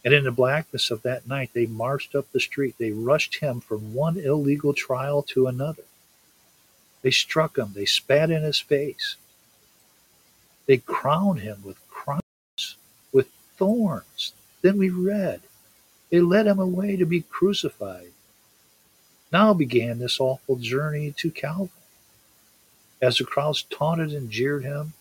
And 0.02 0.14
in 0.14 0.24
the 0.24 0.30
blackness 0.30 0.90
of 0.90 1.02
that 1.02 1.28
night, 1.28 1.50
they 1.52 1.66
marched 1.66 2.14
up 2.14 2.32
the 2.32 2.40
street. 2.40 2.76
They 2.78 2.92
rushed 2.92 3.36
him 3.36 3.60
from 3.60 3.92
one 3.92 4.16
illegal 4.16 4.72
trial 4.72 5.22
to 5.24 5.46
another. 5.46 5.84
They 7.02 7.10
struck 7.10 7.58
him. 7.58 7.72
They 7.74 7.84
spat 7.84 8.30
in 8.30 8.42
his 8.42 8.58
face. 8.58 9.16
They 10.64 10.78
crowned 10.78 11.40
him 11.40 11.58
with 11.62 11.76
crowns, 11.90 12.22
thorns. 13.60 14.32
Then 14.62 14.78
we 14.78 14.88
read, 14.90 15.42
they 16.10 16.20
led 16.20 16.46
him 16.46 16.58
away 16.58 16.96
to 16.96 17.06
be 17.06 17.20
crucified. 17.20 18.10
Now 19.32 19.54
began 19.54 19.98
this 19.98 20.18
awful 20.18 20.56
journey 20.56 21.14
to 21.18 21.30
Calvary. 21.30 21.70
As 23.00 23.18
the 23.18 23.24
crowds 23.24 23.62
taunted 23.62 24.12
and 24.12 24.30
jeered 24.30 24.64
him, 24.64 24.94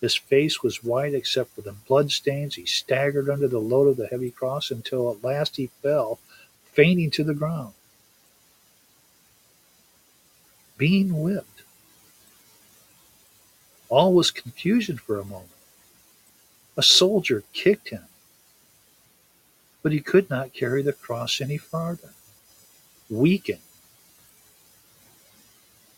his 0.00 0.16
face 0.16 0.62
was 0.62 0.82
white 0.82 1.14
except 1.14 1.54
for 1.54 1.62
the 1.62 1.72
blood 1.72 2.10
stains. 2.10 2.56
He 2.56 2.66
staggered 2.66 3.30
under 3.30 3.48
the 3.48 3.60
load 3.60 3.88
of 3.88 3.96
the 3.96 4.08
heavy 4.08 4.30
cross 4.30 4.70
until 4.70 5.10
at 5.10 5.24
last 5.24 5.56
he 5.56 5.70
fell, 5.82 6.18
fainting 6.72 7.10
to 7.12 7.24
the 7.24 7.34
ground. 7.34 7.74
Being 10.76 11.22
whipped. 11.22 11.62
All 13.88 14.12
was 14.12 14.30
confusion 14.30 14.98
for 14.98 15.18
a 15.18 15.24
moment. 15.24 15.55
A 16.76 16.82
soldier 16.82 17.44
kicked 17.52 17.88
him, 17.88 18.04
but 19.82 19.92
he 19.92 20.00
could 20.00 20.28
not 20.28 20.52
carry 20.52 20.82
the 20.82 20.92
cross 20.92 21.40
any 21.40 21.56
farther. 21.56 22.10
Weakened, 23.08 23.60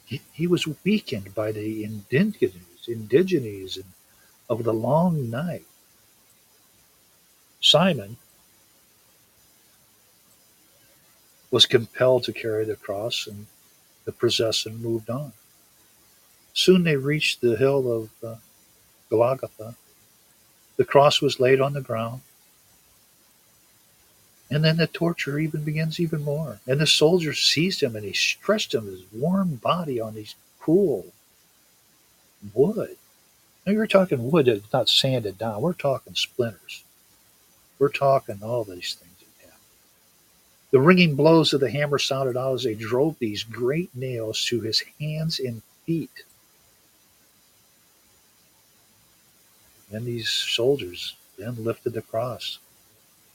he, 0.05 0.21
he 0.33 0.47
was 0.47 0.67
weakened 0.85 1.35
by 1.35 1.53
the 1.53 1.85
indignities, 1.85 3.79
of 4.49 4.65
the 4.65 4.73
long 4.73 5.29
night. 5.29 5.67
Simon 7.61 8.17
was 11.51 11.67
compelled 11.67 12.25
to 12.25 12.33
carry 12.33 12.65
the 12.65 12.77
cross, 12.77 13.27
and 13.27 13.47
the 14.05 14.13
procession 14.13 14.81
moved 14.81 15.11
on. 15.11 15.33
Soon 16.55 16.85
they 16.85 16.97
reached 16.97 17.41
the 17.41 17.57
hill 17.57 17.93
of 17.93 18.11
uh, 18.25 18.37
Golgotha. 19.11 19.75
The 20.79 20.87
cross 20.87 21.21
was 21.21 21.41
laid 21.41 21.61
on 21.61 21.75
the 21.75 21.83
ground. 21.83 22.23
And 24.51 24.65
then 24.65 24.79
the 24.79 24.87
torture 24.87 25.39
even 25.39 25.65
begins 25.65 26.01
even 26.01 26.25
more. 26.25 26.61
And 26.67 26.81
the 26.81 26.87
soldier 26.87 27.35
seized 27.35 27.83
him 27.83 27.95
and 27.97 28.05
he 28.05 28.15
stretched 28.15 28.75
him 28.75 28.87
his 28.87 29.03
warm 29.13 29.57
body 29.57 30.01
on 30.01 30.15
these 30.15 30.35
cool 30.61 31.07
wood. 32.55 32.97
Now 33.67 33.73
you're 33.73 33.87
talking 33.87 34.31
wood 34.31 34.47
that's 34.47 34.73
not 34.73 34.89
sanded 34.89 35.37
down. 35.37 35.61
We're 35.61 35.75
talking 35.75 36.15
splinters. 36.15 36.85
We're 37.79 37.91
talking 37.91 38.39
all 38.43 38.65
these 38.65 38.95
things 38.95 39.13
that 39.21 39.47
happened. 39.47 39.63
The 40.71 40.81
ringing 40.81 41.17
blows 41.17 41.53
of 41.53 41.61
the 41.61 41.71
hammer 41.71 41.99
sounded 41.99 42.37
out 42.37 42.55
as 42.55 42.65
they 42.65 42.75
drove 42.75 43.19
these 43.19 43.43
great 43.43 43.95
nails 43.95 44.43
through 44.45 44.63
his 44.63 44.83
hands 45.01 45.39
and 45.39 45.63
feet. 45.85 46.25
And 49.91 50.05
these 50.05 50.29
soldiers 50.29 51.17
then 51.39 51.65
lifted 51.65 51.95
the 51.95 52.03
cross, 52.03 52.59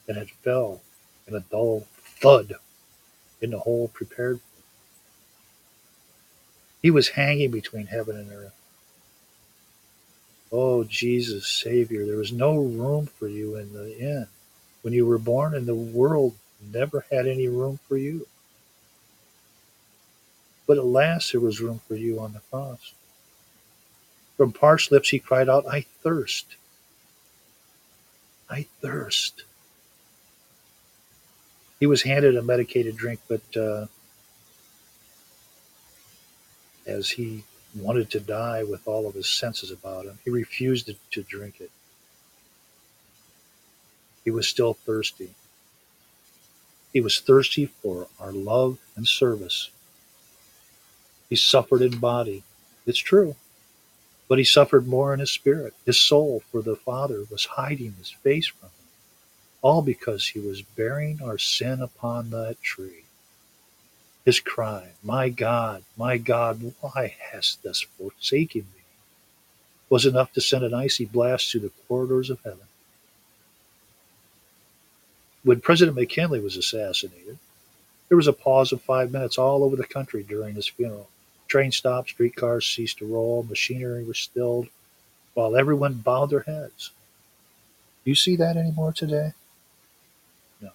and 0.07 0.17
it 0.17 0.29
fell 0.43 0.81
in 1.27 1.35
a 1.35 1.39
dull 1.39 1.87
thud 2.21 2.53
in 3.41 3.51
the 3.51 3.59
hole 3.59 3.89
prepared. 3.89 4.39
He 6.81 6.91
was 6.91 7.09
hanging 7.09 7.51
between 7.51 7.87
heaven 7.87 8.17
and 8.17 8.31
earth. 8.31 8.53
Oh, 10.51 10.83
Jesus, 10.83 11.47
Savior, 11.47 12.05
there 12.05 12.17
was 12.17 12.31
no 12.31 12.57
room 12.57 13.07
for 13.07 13.27
you 13.27 13.55
in 13.55 13.73
the 13.73 13.97
inn. 13.97 14.27
When 14.83 14.93
you 14.93 15.05
were 15.05 15.17
born, 15.17 15.55
and 15.55 15.65
the 15.65 15.73
world 15.73 16.35
never 16.71 17.05
had 17.11 17.25
any 17.25 17.47
room 17.47 17.79
for 17.87 17.97
you. 17.97 18.27
But 20.67 20.77
at 20.77 20.85
last 20.85 21.31
there 21.31 21.41
was 21.41 21.61
room 21.61 21.81
for 21.87 21.95
you 21.95 22.19
on 22.19 22.33
the 22.33 22.41
cross. 22.51 22.93
From 24.37 24.51
parched 24.51 24.91
lips 24.91 25.09
he 25.09 25.19
cried 25.19 25.49
out, 25.49 25.65
I 25.67 25.81
thirst. 25.81 26.55
I 28.49 28.67
thirst. 28.81 29.43
He 31.79 31.87
was 31.87 32.03
handed 32.03 32.35
a 32.35 32.41
medicated 32.41 32.95
drink, 32.95 33.19
but 33.27 33.57
uh, 33.57 33.87
as 36.85 37.11
he 37.11 37.43
wanted 37.75 38.09
to 38.11 38.19
die 38.19 38.63
with 38.63 38.87
all 38.87 39.07
of 39.07 39.15
his 39.15 39.27
senses 39.27 39.71
about 39.71 40.05
him, 40.05 40.19
he 40.23 40.29
refused 40.29 40.85
to, 40.87 40.95
to 41.11 41.23
drink 41.23 41.59
it. 41.59 41.71
He 44.23 44.31
was 44.31 44.47
still 44.47 44.73
thirsty. 44.73 45.31
He 46.93 47.01
was 47.01 47.19
thirsty 47.19 47.65
for 47.65 48.07
our 48.19 48.31
love 48.31 48.77
and 48.95 49.07
service. 49.07 49.69
He 51.29 51.35
suffered 51.35 51.81
in 51.81 51.97
body. 51.97 52.43
It's 52.85 52.99
true. 52.99 53.35
But 54.27 54.39
he 54.39 54.43
suffered 54.43 54.87
more 54.87 55.13
in 55.13 55.19
his 55.19 55.31
spirit. 55.31 55.73
His 55.85 55.99
soul 55.99 56.43
for 56.51 56.61
the 56.61 56.75
Father 56.75 57.25
was 57.29 57.45
hiding 57.45 57.93
his 57.99 58.11
face 58.11 58.47
from 58.47 58.69
him 58.69 58.73
all 59.63 59.81
because 59.81 60.27
he 60.27 60.39
was 60.39 60.61
bearing 60.61 61.19
our 61.23 61.37
sin 61.37 61.81
upon 61.81 62.29
that 62.29 62.61
tree. 62.61 63.05
His 64.25 64.39
cry, 64.39 64.89
My 65.03 65.29
God, 65.29 65.83
my 65.97 66.17
God, 66.17 66.73
why 66.81 67.15
hast 67.31 67.63
thou 67.63 67.73
forsaken 67.97 68.61
me? 68.75 68.81
was 69.89 70.05
enough 70.05 70.33
to 70.33 70.41
send 70.41 70.63
an 70.63 70.73
icy 70.73 71.05
blast 71.05 71.51
through 71.51 71.61
the 71.61 71.71
corridors 71.87 72.29
of 72.29 72.39
heaven. 72.43 72.67
When 75.43 75.61
President 75.61 75.95
McKinley 75.97 76.39
was 76.39 76.57
assassinated, 76.57 77.37
there 78.09 78.17
was 78.17 78.27
a 78.27 78.33
pause 78.33 78.71
of 78.71 78.81
five 78.81 79.11
minutes 79.11 79.37
all 79.37 79.63
over 79.63 79.75
the 79.75 79.85
country 79.85 80.23
during 80.23 80.55
his 80.55 80.67
funeral. 80.67 81.09
Train 81.53 81.71
stopped, 81.71 82.09
streetcars 82.09 82.65
ceased 82.65 82.97
to 82.97 83.05
roll, 83.05 83.43
machinery 83.43 84.03
was 84.03 84.17
stilled, 84.17 84.69
while 85.35 85.55
everyone 85.55 85.93
bowed 85.93 86.31
their 86.31 86.39
heads. 86.39 86.89
Do 88.03 88.09
you 88.09 88.15
see 88.15 88.35
that 88.37 88.57
anymore 88.57 88.91
today? 88.91 89.33
No. 90.59 90.71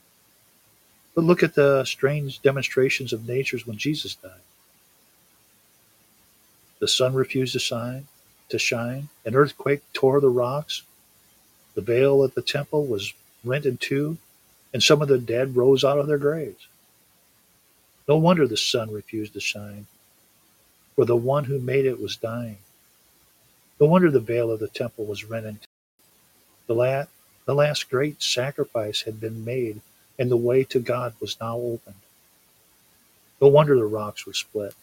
But 1.16 1.24
look 1.24 1.42
at 1.42 1.56
the 1.56 1.84
strange 1.84 2.40
demonstrations 2.42 3.12
of 3.12 3.26
natures 3.26 3.66
when 3.66 3.76
Jesus 3.76 4.14
died. 4.14 4.30
The 6.78 6.86
sun 6.86 7.12
refused 7.12 7.54
to 7.54 7.58
shine, 7.58 8.06
to 8.48 8.56
shine. 8.56 9.08
An 9.24 9.34
earthquake 9.34 9.82
tore 9.92 10.20
the 10.20 10.30
rocks. 10.30 10.84
The 11.74 11.80
veil 11.80 12.22
at 12.22 12.36
the 12.36 12.40
temple 12.40 12.86
was 12.86 13.14
rent 13.42 13.66
in 13.66 13.78
two, 13.78 14.16
and 14.72 14.80
some 14.80 15.02
of 15.02 15.08
the 15.08 15.18
dead 15.18 15.56
rose 15.56 15.82
out 15.82 15.98
of 15.98 16.06
their 16.06 16.18
graves. 16.18 16.68
No 18.06 18.16
wonder 18.16 18.46
the 18.46 18.56
sun 18.56 18.92
refused 18.92 19.32
to 19.32 19.40
shine, 19.40 19.88
for 20.98 21.04
the 21.04 21.14
one 21.14 21.44
who 21.44 21.61
made 21.61 21.87
it 21.87 22.00
was 22.00 22.16
dying. 22.16 22.58
No 23.78 23.87
wonder 23.87 24.11
the 24.11 24.18
veil 24.18 24.50
of 24.50 24.58
the 24.58 24.66
temple 24.66 25.04
was 25.04 25.22
rent 25.22 25.46
in 25.46 25.54
two. 25.54 25.61
The 26.66 26.74
last, 26.74 27.08
the 27.44 27.54
last 27.54 27.88
great 27.88 28.20
sacrifice 28.20 29.02
had 29.02 29.20
been 29.20 29.44
made, 29.44 29.80
and 30.18 30.28
the 30.28 30.37
way 30.37 30.64
to 30.64 30.80
God 30.80 31.14
was 31.20 31.38
now 31.40 31.56
opened. 31.56 32.00
No 33.40 33.46
wonder 33.46 33.76
the 33.76 33.84
rocks 33.84 34.26
were 34.26 34.32
split. 34.32 34.74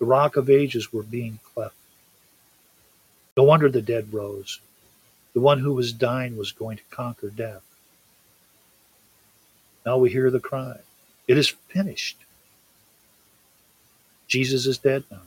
The 0.00 0.04
rock 0.04 0.36
of 0.36 0.50
ages 0.50 0.92
were 0.92 1.04
being 1.04 1.38
cleft. 1.54 1.76
No 3.36 3.44
wonder 3.44 3.68
the 3.68 3.80
dead 3.80 4.12
rose. 4.12 4.58
The 5.32 5.40
one 5.40 5.60
who 5.60 5.74
was 5.74 5.92
dying 5.92 6.36
was 6.36 6.50
going 6.50 6.78
to 6.78 6.82
conquer 6.90 7.30
death. 7.30 7.62
Now 9.86 9.96
we 9.96 10.10
hear 10.10 10.28
the 10.28 10.40
cry 10.40 10.80
It 11.28 11.38
is 11.38 11.50
finished. 11.68 12.16
Jesus 14.30 14.66
is 14.66 14.78
dead 14.78 15.04
now. 15.10 15.22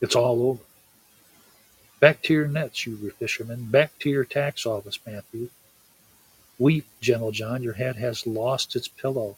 It's 0.00 0.16
all 0.16 0.42
over. 0.42 0.62
Back 2.00 2.22
to 2.22 2.32
your 2.34 2.46
nets, 2.46 2.86
you 2.86 2.96
fishermen. 3.18 3.66
Back 3.70 3.98
to 4.00 4.10
your 4.10 4.24
tax 4.24 4.64
office, 4.64 4.98
Matthew. 5.04 5.50
Weep, 6.58 6.86
gentle 7.00 7.32
John, 7.32 7.62
your 7.62 7.74
head 7.74 7.96
has 7.96 8.26
lost 8.26 8.76
its 8.76 8.88
pillow. 8.88 9.36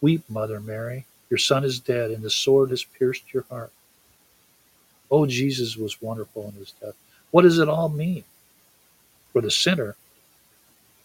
Weep, 0.00 0.22
Mother 0.30 0.60
Mary, 0.60 1.04
your 1.28 1.38
son 1.38 1.64
is 1.64 1.80
dead, 1.80 2.12
and 2.12 2.22
the 2.22 2.30
sword 2.30 2.70
has 2.70 2.84
pierced 2.84 3.34
your 3.34 3.44
heart. 3.50 3.72
Oh, 5.10 5.26
Jesus 5.26 5.76
was 5.76 6.00
wonderful 6.00 6.48
in 6.48 6.54
his 6.60 6.72
death. 6.80 6.94
What 7.32 7.42
does 7.42 7.58
it 7.58 7.68
all 7.68 7.88
mean? 7.88 8.24
For 9.32 9.42
the 9.42 9.50
sinner, 9.50 9.96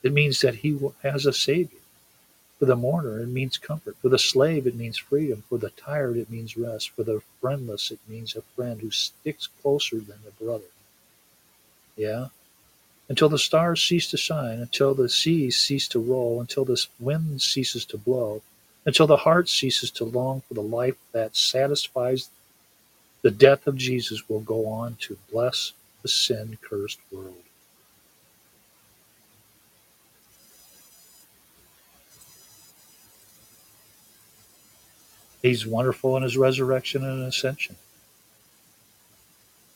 it 0.04 0.14
means 0.14 0.42
that 0.42 0.56
he 0.56 0.80
has 1.04 1.26
a 1.26 1.34
Savior. 1.34 1.81
For 2.62 2.68
the 2.68 2.76
mourner, 2.76 3.20
it 3.22 3.28
means 3.30 3.58
comfort. 3.58 3.98
For 4.04 4.10
the 4.10 4.20
slave, 4.20 4.68
it 4.68 4.76
means 4.76 4.96
freedom. 4.96 5.44
For 5.50 5.58
the 5.58 5.72
tired, 5.72 6.16
it 6.16 6.30
means 6.30 6.56
rest. 6.56 6.92
For 6.92 7.02
the 7.02 7.24
friendless, 7.42 7.90
it 7.90 7.98
means 8.08 8.36
a 8.36 8.44
friend 8.56 8.80
who 8.80 8.92
sticks 8.92 9.48
closer 9.64 9.98
than 9.98 10.20
a 10.28 10.44
brother. 10.44 10.70
Yeah? 11.98 12.28
Until 13.10 13.30
the 13.30 13.40
stars 13.40 13.82
cease 13.82 14.08
to 14.12 14.18
shine, 14.18 14.60
until 14.60 14.94
the 14.94 15.10
seas 15.10 15.58
cease 15.58 15.88
to 15.88 16.00
roll, 16.00 16.40
until 16.40 16.64
the 16.64 16.80
wind 17.00 17.42
ceases 17.42 17.84
to 17.86 17.98
blow, 17.98 18.44
until 18.86 19.08
the 19.08 19.18
heart 19.18 19.50
ceases 19.50 19.90
to 19.94 20.04
long 20.06 20.44
for 20.48 20.54
the 20.54 20.62
life 20.62 20.98
that 21.14 21.36
satisfies 21.36 22.30
the 23.24 23.32
death 23.32 23.66
of 23.66 23.76
Jesus 23.76 24.30
will 24.30 24.40
go 24.40 24.68
on 24.68 24.98
to 25.02 25.18
bless 25.32 25.74
the 26.04 26.10
sin 26.10 26.60
cursed 26.62 27.00
world. 27.12 27.42
He's 35.42 35.66
wonderful 35.66 36.16
in 36.18 36.24
his 36.24 36.38
resurrection 36.38 37.04
and 37.04 37.24
ascension. 37.24 37.76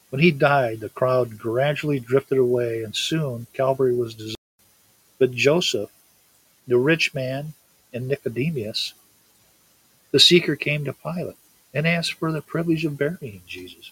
When 0.10 0.22
he 0.22 0.32
died, 0.32 0.80
the 0.80 0.90
crowd 0.90 1.38
gradually 1.38 2.00
drifted 2.00 2.38
away, 2.38 2.84
and 2.84 2.96
soon 2.96 3.48
Calvary 3.54 3.96
was 3.96 4.14
deserted. 4.14 4.36
But 5.18 5.32
Joseph, 5.32 5.90
the 6.68 6.78
rich 6.78 7.14
man, 7.14 7.54
and 7.92 8.08
Nicodemus, 8.08 8.94
the 10.12 10.20
seeker 10.20 10.56
came 10.56 10.86
to 10.86 10.94
Pilate 10.94 11.38
and 11.74 11.88
asked 11.88 12.14
for 12.14 12.32
the 12.32 12.42
privilege 12.42 12.86
of 12.86 12.98
burying 12.98 13.42
Jesus. 13.48 13.92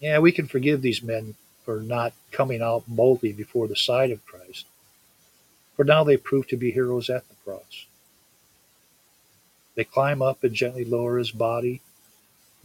Yeah, 0.00 0.18
we 0.18 0.32
can 0.32 0.46
forgive 0.46 0.82
these 0.82 1.02
men 1.02 1.34
for 1.64 1.80
not 1.80 2.12
coming 2.30 2.62
out 2.62 2.84
boldly 2.86 3.32
before 3.32 3.66
the 3.66 3.76
side 3.76 4.10
of 4.10 4.24
Christ, 4.26 4.66
for 5.76 5.84
now 5.84 6.04
they 6.04 6.16
prove 6.16 6.46
to 6.48 6.56
be 6.56 6.70
heroes 6.70 7.10
at 7.10 7.28
the 7.28 7.34
cross. 7.44 7.86
They 9.74 9.84
climb 9.84 10.22
up 10.22 10.44
and 10.44 10.54
gently 10.54 10.84
lower 10.84 11.18
his 11.18 11.30
body 11.30 11.80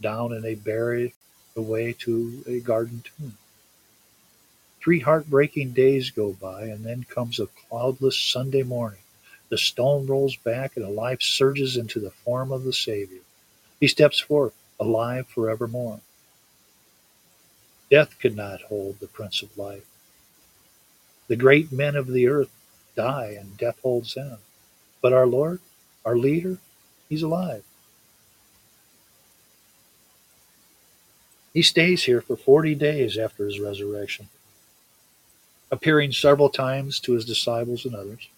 down 0.00 0.32
and 0.32 0.42
they 0.42 0.54
bear 0.54 0.94
it 0.94 1.12
away 1.56 1.92
to 1.92 2.42
a 2.46 2.60
garden 2.60 3.02
tomb. 3.04 3.36
Three 4.80 5.00
heartbreaking 5.00 5.72
days 5.72 6.10
go 6.10 6.32
by, 6.32 6.62
and 6.62 6.86
then 6.86 7.04
comes 7.04 7.38
a 7.38 7.46
cloudless 7.46 8.16
Sunday 8.16 8.62
morning. 8.62 9.00
The 9.50 9.58
stone 9.58 10.06
rolls 10.06 10.36
back, 10.36 10.74
and 10.74 10.84
a 10.84 10.88
life 10.88 11.20
surges 11.20 11.76
into 11.76 12.00
the 12.00 12.10
form 12.10 12.50
of 12.50 12.64
the 12.64 12.72
Savior. 12.72 13.20
He 13.78 13.88
steps 13.88 14.20
forth, 14.20 14.54
alive 14.78 15.26
forevermore. 15.28 16.00
Death 17.90 18.18
could 18.18 18.36
not 18.36 18.62
hold 18.62 19.00
the 19.00 19.06
Prince 19.06 19.42
of 19.42 19.58
Life. 19.58 19.84
The 21.28 21.36
great 21.36 21.70
men 21.70 21.94
of 21.94 22.06
the 22.06 22.26
earth 22.28 22.50
die, 22.96 23.36
and 23.38 23.58
death 23.58 23.78
holds 23.82 24.14
them. 24.14 24.38
But 25.02 25.12
our 25.12 25.26
Lord, 25.26 25.60
our 26.06 26.16
leader, 26.16 26.58
He's 27.10 27.22
alive. 27.22 27.64
He 31.52 31.62
stays 31.62 32.04
here 32.04 32.20
for 32.20 32.36
40 32.36 32.76
days 32.76 33.18
after 33.18 33.44
his 33.44 33.58
resurrection, 33.58 34.28
appearing 35.72 36.12
several 36.12 36.48
times 36.48 37.00
to 37.00 37.12
his 37.14 37.24
disciples 37.24 37.84
and 37.84 37.96
others. 37.96 38.28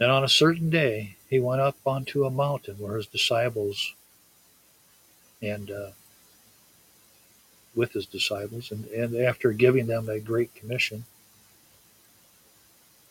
And 0.00 0.10
on 0.10 0.24
a 0.24 0.28
certain 0.28 0.70
day, 0.70 1.16
he 1.28 1.38
went 1.38 1.60
up 1.60 1.76
onto 1.84 2.24
a 2.24 2.30
mountain 2.30 2.76
where 2.78 2.96
his 2.96 3.06
disciples 3.06 3.92
and 5.42 5.70
uh, 5.70 5.90
with 7.74 7.92
his 7.92 8.06
disciples, 8.06 8.70
and, 8.70 8.86
and 8.86 9.14
after 9.16 9.52
giving 9.52 9.86
them 9.88 10.08
a 10.08 10.18
great 10.18 10.54
commission, 10.54 11.04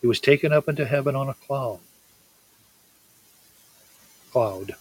he 0.00 0.08
was 0.08 0.18
taken 0.18 0.52
up 0.52 0.68
into 0.68 0.84
heaven 0.84 1.14
on 1.14 1.28
a 1.28 1.34
cloud 1.34 1.78
cloud. 4.34 4.72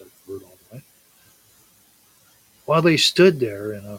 A 0.00 0.04
word 0.32 0.42
all 0.44 0.58
the 0.70 0.76
way. 0.76 0.82
While 2.66 2.82
they 2.82 2.96
stood 2.98 3.40
there 3.40 3.72
in 3.72 3.84
a 3.86 3.98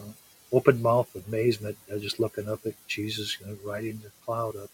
open 0.52 0.82
mouth 0.82 1.16
amazement, 1.28 1.78
just 2.00 2.20
looking 2.20 2.50
up 2.50 2.66
at 2.66 2.76
Jesus, 2.88 3.40
you 3.40 3.48
know, 3.48 3.58
riding 3.66 4.02
the 4.04 4.12
cloud 4.26 4.56
up. 4.58 4.72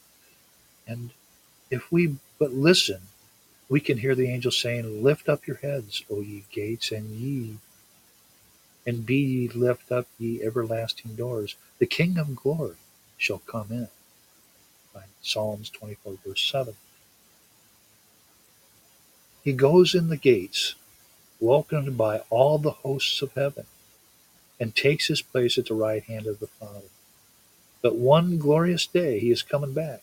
And 0.88 1.12
if 1.72 1.92
we 1.92 2.18
but 2.40 2.54
listen, 2.54 3.02
we 3.70 3.82
can 3.82 4.00
hear 4.00 4.16
the 4.16 4.30
angel 4.30 4.52
saying, 4.52 5.04
Lift 5.04 5.30
up 5.30 5.48
your 5.48 5.58
heads, 5.58 6.04
O 6.12 6.22
ye 6.22 6.46
gates, 6.52 6.92
and 6.92 7.12
ye 7.12 7.58
and 8.86 9.06
be 9.06 9.18
ye 9.18 9.50
lift 9.50 9.92
up 9.92 10.08
ye 10.20 10.44
everlasting 10.44 11.16
doors. 11.16 11.56
The 11.80 11.88
King 11.88 12.18
of 12.18 12.36
glory 12.36 12.78
shall 13.18 13.40
come 13.40 13.68
in. 13.72 13.90
Psalms 15.22 15.70
24, 15.72 16.16
verse 16.26 16.52
7. 16.52 16.76
He 19.44 19.54
goes 19.54 19.96
in 19.96 20.10
the 20.10 20.18
gates, 20.18 20.76
welcomed 21.40 21.98
by 21.98 22.20
all 22.30 22.58
the 22.58 22.72
hosts 22.72 23.22
of 23.22 23.34
heaven, 23.34 23.66
and 24.60 24.76
takes 24.76 25.08
his 25.08 25.22
place 25.22 25.58
at 25.58 25.68
the 25.68 25.76
right 25.76 26.04
hand 26.04 26.28
of 26.28 26.40
the 26.40 26.48
Father. 26.48 26.90
But 27.82 27.98
one 27.98 28.38
glorious 28.38 28.88
day 28.88 29.20
he 29.20 29.32
is 29.32 29.44
coming 29.44 29.74
back. 29.74 30.02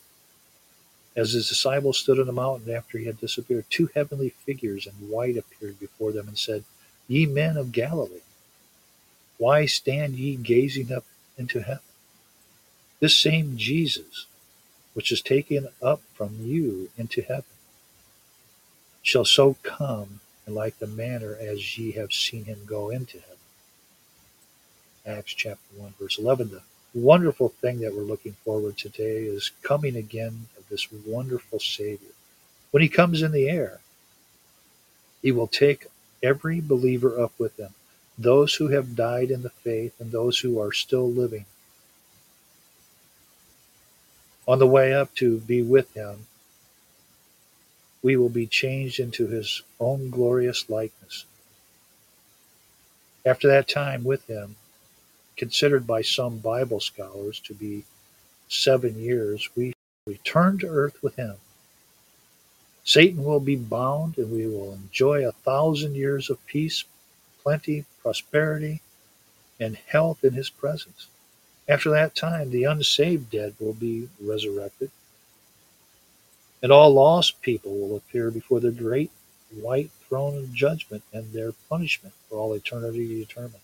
As 1.15 1.33
his 1.33 1.49
disciples 1.49 1.99
stood 1.99 2.19
on 2.19 2.27
the 2.27 2.31
mountain 2.31 2.73
after 2.73 2.97
he 2.97 3.05
had 3.05 3.19
disappeared, 3.19 3.65
two 3.69 3.89
heavenly 3.95 4.29
figures 4.29 4.87
in 4.87 4.93
white 5.09 5.37
appeared 5.37 5.79
before 5.79 6.11
them 6.11 6.27
and 6.27 6.37
said, 6.37 6.63
Ye 7.07 7.25
men 7.25 7.57
of 7.57 7.71
Galilee, 7.73 8.21
why 9.37 9.65
stand 9.65 10.15
ye 10.15 10.35
gazing 10.35 10.91
up 10.91 11.05
into 11.37 11.61
heaven? 11.61 11.81
This 12.99 13.17
same 13.17 13.57
Jesus, 13.57 14.27
which 14.93 15.11
is 15.11 15.21
taken 15.21 15.69
up 15.81 16.01
from 16.13 16.37
you 16.41 16.89
into 16.97 17.21
heaven, 17.21 17.45
shall 19.01 19.25
so 19.25 19.55
come 19.63 20.19
in 20.45 20.53
like 20.53 20.77
the 20.79 20.87
manner 20.87 21.35
as 21.39 21.77
ye 21.77 21.91
have 21.91 22.13
seen 22.13 22.45
him 22.45 22.59
go 22.65 22.89
into 22.89 23.19
heaven. 23.19 23.37
Acts 25.05 25.33
chapter 25.33 25.75
1, 25.75 25.95
verse 25.99 26.19
11. 26.19 26.49
The 26.49 26.61
wonderful 26.93 27.49
thing 27.49 27.79
that 27.79 27.95
we're 27.95 28.03
looking 28.03 28.33
forward 28.45 28.77
to 28.77 28.89
today 28.89 29.23
is 29.23 29.51
coming 29.63 29.95
again 29.95 30.47
of 30.57 30.67
this 30.69 30.87
wonderful 30.91 31.59
Savior. 31.59 32.09
When 32.71 32.83
he 32.83 32.89
comes 32.89 33.21
in 33.21 33.31
the 33.31 33.49
air, 33.49 33.79
he 35.21 35.31
will 35.31 35.47
take 35.47 35.87
every 36.21 36.61
believer 36.61 37.19
up 37.19 37.31
with 37.39 37.57
him, 37.57 37.73
those 38.17 38.55
who 38.55 38.67
have 38.69 38.95
died 38.95 39.31
in 39.31 39.41
the 39.41 39.49
faith 39.49 39.93
and 39.99 40.11
those 40.11 40.39
who 40.39 40.59
are 40.59 40.71
still 40.71 41.09
living. 41.09 41.45
On 44.47 44.59
the 44.59 44.67
way 44.67 44.93
up 44.93 45.13
to 45.15 45.39
be 45.39 45.61
with 45.61 45.93
him, 45.93 46.27
we 48.01 48.17
will 48.17 48.29
be 48.29 48.47
changed 48.47 48.99
into 48.99 49.27
his 49.27 49.61
own 49.79 50.09
glorious 50.09 50.69
likeness. 50.69 51.25
After 53.25 53.47
that 53.47 53.67
time 53.67 54.03
with 54.03 54.25
him, 54.27 54.55
considered 55.37 55.85
by 55.85 56.01
some 56.01 56.39
Bible 56.39 56.79
scholars 56.79 57.39
to 57.41 57.53
be 57.53 57.83
seven 58.49 58.99
years, 58.99 59.49
we 59.55 59.73
return 60.07 60.57
to 60.59 60.67
earth 60.67 61.01
with 61.03 61.15
him. 61.15 61.35
Satan 62.83 63.23
will 63.23 63.39
be 63.39 63.55
bound, 63.55 64.17
and 64.17 64.31
we 64.31 64.47
will 64.47 64.73
enjoy 64.73 65.27
a 65.27 65.31
thousand 65.31 65.95
years 65.95 66.29
of 66.29 66.45
peace, 66.47 66.83
plenty, 67.43 67.85
prosperity, 68.01 68.81
and 69.59 69.77
health 69.77 70.23
in 70.23 70.33
his 70.33 70.49
presence. 70.49 71.07
After 71.69 71.91
that 71.91 72.15
time, 72.15 72.49
the 72.49 72.63
unsaved 72.63 73.29
dead 73.29 73.53
will 73.59 73.73
be 73.73 74.09
resurrected, 74.19 74.89
and 76.61 76.71
all 76.71 76.93
lost 76.93 77.41
people 77.41 77.71
will 77.71 77.97
appear 77.97 78.31
before 78.31 78.59
the 78.59 78.71
great 78.71 79.11
white 79.59 79.89
throne 80.07 80.37
of 80.37 80.53
judgment 80.53 81.03
and 81.13 81.31
their 81.31 81.51
punishment 81.69 82.13
for 82.29 82.37
all 82.37 82.53
eternity 82.53 83.19
determined. 83.19 83.55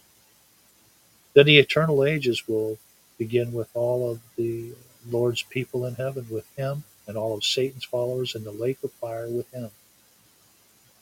Then 1.33 1.45
the 1.45 1.60
eternal 1.60 2.03
ages 2.03 2.47
will 2.47 2.77
begin 3.17 3.53
with 3.53 3.69
all 3.73 4.10
of 4.10 4.21
the 4.36 4.73
Lord's 5.10 5.43
people 5.43 5.86
in 5.86 5.95
heaven 5.95 6.25
with 6.29 6.47
him 6.55 6.83
and 7.07 7.15
all 7.15 7.36
of 7.36 7.43
Satan's 7.43 7.86
followers 7.86 8.36
in 8.36 8.43
the 8.43 8.51
lake 8.51 8.79
of 8.83 8.91
fire 8.93 9.29
with 9.29 9.49
him. 9.51 9.69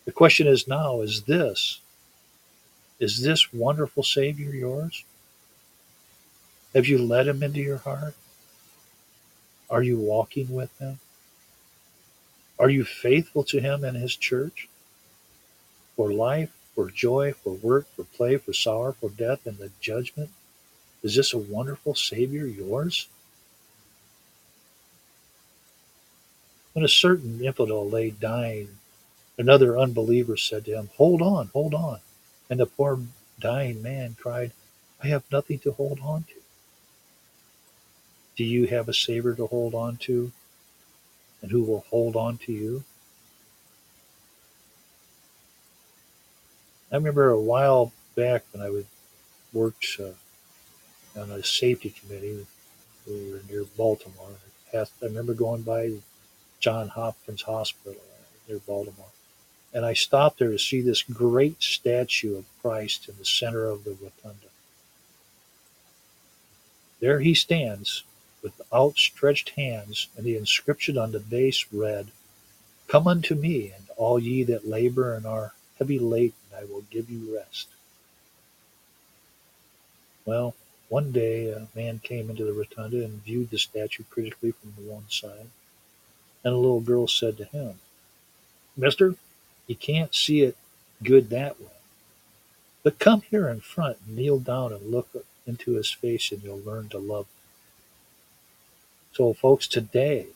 The 0.06 0.12
question 0.12 0.48
is 0.48 0.68
now 0.68 1.02
is 1.02 1.24
this 1.24 1.80
is 3.00 3.22
this 3.22 3.52
wonderful 3.52 4.04
Savior 4.04 4.52
yours? 4.52 5.04
Have 6.74 6.88
you 6.88 6.98
let 6.98 7.28
him 7.28 7.44
into 7.44 7.60
your 7.60 7.78
heart? 7.78 8.16
Are 9.70 9.84
you 9.84 9.98
walking 9.98 10.54
with 10.54 10.78
him? 10.80 11.00
Are 12.58 12.70
you 12.70 12.86
faithful 12.86 13.44
to 13.46 13.60
him 13.60 13.84
and 13.84 13.98
his 13.98 14.16
church? 14.16 14.70
For 15.96 16.12
life, 16.12 16.52
for 16.74 16.90
joy, 16.90 17.34
for 17.34 17.54
work, 17.54 17.88
for 17.96 18.04
play, 18.04 18.38
for 18.38 18.54
sorrow, 18.54 18.94
for 18.94 19.10
death, 19.10 19.46
and 19.46 19.58
the 19.58 19.72
judgment? 19.80 20.30
Is 21.04 21.16
this 21.16 21.34
a 21.34 21.38
wonderful 21.38 21.96
Savior 21.96 22.46
yours? 22.46 23.08
When 26.74 26.84
a 26.84 26.90
certain 26.90 27.44
infidel 27.44 27.90
lay 27.90 28.10
dying, 28.12 28.80
another 29.38 29.78
unbeliever 29.78 30.36
said 30.36 30.66
to 30.66 30.78
him, 30.78 30.90
Hold 30.98 31.22
on, 31.22 31.48
hold 31.48 31.74
on. 31.74 32.00
And 32.50 32.60
the 32.60 32.66
poor 32.66 33.00
dying 33.40 33.82
man 33.82 34.16
cried, 34.20 34.52
I 35.02 35.08
have 35.08 35.24
nothing 35.32 35.60
to 35.60 35.72
hold 35.72 36.00
on 36.02 36.24
to. 36.24 36.36
Do 38.36 38.44
you 38.44 38.68
have 38.68 38.90
a 38.90 38.94
Savior 38.94 39.34
to 39.36 39.48
hold 39.48 39.74
on 39.74 39.98
to? 39.98 40.32
And 41.46 41.52
who 41.52 41.62
will 41.62 41.86
hold 41.92 42.16
on 42.16 42.40
to 42.40 42.52
you? 42.52 42.84
I 46.92 46.96
remember 46.96 47.30
a 47.30 47.40
while 47.40 47.94
back 48.16 48.46
when 48.52 48.66
I 48.66 48.72
would 48.72 48.88
worked 49.54 50.00
uh, 50.00 51.22
on 51.22 51.30
a 51.30 51.44
safety 51.44 51.92
committee. 51.92 52.48
We 53.06 53.32
were 53.32 53.42
near 53.48 53.64
Baltimore. 53.78 54.32
I 54.74 54.86
remember 55.04 55.36
going 55.36 55.62
by 55.62 55.92
John 56.60 56.88
Hopkins 56.88 57.44
Hospital 57.44 58.02
near 58.50 58.58
Baltimore. 58.58 59.14
And 59.72 59.86
I 59.86 59.94
stopped 59.94 60.40
there 60.40 60.50
to 60.50 60.58
see 60.58 60.82
this 60.82 61.04
great 61.04 61.62
statue 61.62 62.40
of 62.40 62.46
Christ 62.60 63.08
in 63.08 63.20
the 63.20 63.26
center 63.26 63.66
of 63.66 63.84
the 63.84 63.92
rotunda. 63.92 64.48
There 67.00 67.20
he 67.20 67.36
stands 67.36 68.04
with 68.46 68.62
outstretched 68.72 69.50
hands, 69.58 70.08
and 70.16 70.24
the 70.24 70.38
inscription 70.38 70.98
on 71.00 71.12
the 71.12 71.20
base 71.20 71.66
read, 71.74 72.12
Come 72.88 73.08
unto 73.08 73.34
me, 73.34 73.74
and 73.76 73.88
all 73.98 74.20
ye 74.20 74.44
that 74.44 74.68
labor 74.68 75.16
and 75.16 75.26
are 75.26 75.56
heavy 75.80 75.98
laden, 75.98 76.36
I 76.56 76.66
will 76.66 76.84
give 76.92 77.10
you 77.10 77.36
rest. 77.36 77.68
Well, 80.26 80.54
one 80.90 81.12
day 81.12 81.50
a 81.50 81.68
man 81.76 82.00
came 82.04 82.30
into 82.30 82.46
the 82.46 82.54
rotunda 82.54 83.04
and 83.04 83.24
viewed 83.24 83.50
the 83.50 83.58
statue 83.58 84.04
critically 84.12 84.52
from 84.52 84.74
the 84.78 84.92
one 84.92 85.10
side 85.10 85.48
and 86.46 86.54
a 86.54 86.58
little 86.58 86.80
girl 86.80 87.08
said 87.08 87.38
to 87.38 87.46
him, 87.46 87.80
Mister, 88.78 89.16
you 89.66 89.76
can't 89.76 90.14
see 90.14 90.42
it 90.42 90.56
good 91.04 91.32
that 91.32 91.60
way. 91.60 91.68
But 92.84 93.00
come 93.00 93.22
here 93.22 93.50
in 93.50 93.62
front 93.62 93.98
and 94.06 94.16
kneel 94.16 94.40
down 94.40 94.72
and 94.72 94.92
look 94.92 95.10
into 95.48 95.74
his 95.74 95.92
face 95.92 96.32
and 96.32 96.44
you'll 96.44 96.60
learn 96.60 96.88
to 96.90 97.00
love. 97.00 97.26
So, 99.16 99.32
folks, 99.32 99.66
today 99.66 100.28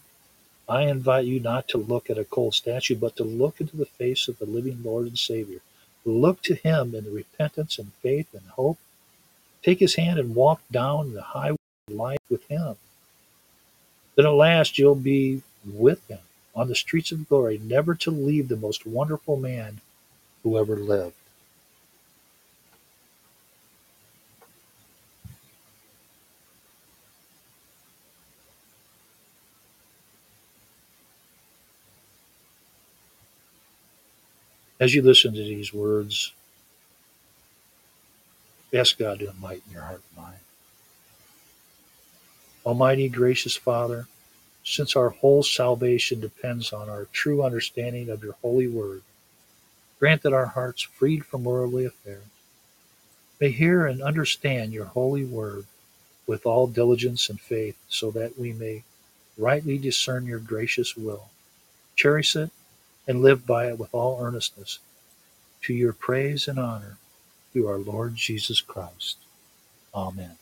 I 0.70 0.84
invite 0.84 1.26
you 1.26 1.42
not 1.42 1.68
to 1.68 1.78
look 1.78 2.10
at 2.10 2.18
a 2.18 2.24
cold 2.24 2.54
statue, 2.54 2.96
but 2.96 3.18
to 3.18 3.26
look 3.26 3.60
into 3.60 3.76
the 3.76 3.86
face 3.86 4.30
of 4.30 4.40
the 4.40 4.46
living 4.46 4.82
Lord 4.82 5.06
and 5.06 5.18
Savior. 5.18 5.60
Look 6.06 6.42
to 6.44 6.56
him 6.56 6.96
in 6.96 7.14
repentance 7.14 7.78
and 7.78 7.92
faith 8.02 8.34
and 8.34 8.48
hope. 8.52 8.78
Take 9.64 9.80
his 9.80 9.96
hand 9.96 10.18
and 10.18 10.34
walk 10.34 10.62
down 10.72 11.12
the 11.12 11.22
highway 11.22 11.58
of 11.90 11.94
life 11.94 12.22
with 12.30 12.48
him. 12.48 12.78
Then 14.16 14.26
at 14.26 14.30
last 14.30 14.78
you'll 14.78 14.96
be 14.96 15.44
with 15.66 16.08
him 16.08 16.20
on 16.56 16.70
the 16.70 16.76
streets 16.76 17.12
of 17.12 17.28
glory, 17.28 17.60
never 17.62 17.96
to 17.96 18.12
leave 18.12 18.48
the 18.48 18.56
most 18.56 18.86
wonderful 18.86 19.36
man 19.36 19.82
who 20.42 20.58
ever 20.58 20.78
lived. 20.78 21.19
As 34.80 34.96
you 34.96 35.02
listen 35.02 35.34
to 35.34 35.40
these 35.40 35.74
words, 35.74 36.32
ask 38.74 38.98
God 38.98 39.20
to 39.20 39.30
enlighten 39.30 39.74
your 39.74 39.82
heart 39.82 40.02
and 40.16 40.24
mind. 40.24 40.40
Almighty, 42.66 43.10
gracious 43.10 43.58
Father, 43.58 44.08
since 44.64 44.96
our 44.96 45.10
whole 45.10 45.44
salvation 45.44 46.20
depends 46.20 46.72
on 46.72 46.90
our 46.90 47.06
true 47.12 47.44
understanding 47.44 48.10
of 48.10 48.24
your 48.24 48.36
holy 48.42 48.68
word. 48.68 49.02
Grant 50.00 50.22
that 50.24 50.34
our 50.34 50.46
hearts, 50.46 50.82
freed 50.82 51.26
from 51.26 51.44
worldly 51.44 51.86
affairs, 51.86 52.24
may 53.42 53.52
hear 53.52 53.86
and 53.86 54.02
understand 54.02 54.72
your 54.72 54.86
holy 54.86 55.26
word 55.26 55.66
with 56.28 56.46
all 56.46 56.68
diligence 56.68 57.30
and 57.30 57.42
faith, 57.42 57.78
so 57.90 58.12
that 58.12 58.38
we 58.38 58.54
may 58.54 58.84
rightly 59.38 59.78
discern 59.78 60.26
your 60.26 60.40
gracious 60.40 60.96
will, 60.96 61.30
cherish 61.96 62.36
it, 62.36 62.52
and 63.10 63.24
live 63.24 63.48
by 63.48 63.68
it 63.68 63.80
with 63.80 63.90
all 63.92 64.22
earnestness, 64.22 64.78
to 65.64 65.74
your 65.74 65.94
praise 65.94 66.48
and 66.48 66.60
honor, 66.60 66.98
through 67.52 67.68
our 67.68 67.80
Lord 67.80 68.14
Jesus 68.14 68.62
Christ. 68.62 69.18
Amen. 69.96 70.38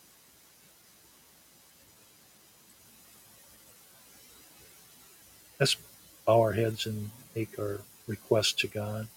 Let's 5.58 5.78
bow 6.26 6.42
our 6.42 6.52
heads 6.52 6.86
and 6.86 7.12
make 7.34 7.58
our 7.58 7.80
request 8.06 8.60
to 8.60 8.68
God. 8.68 9.08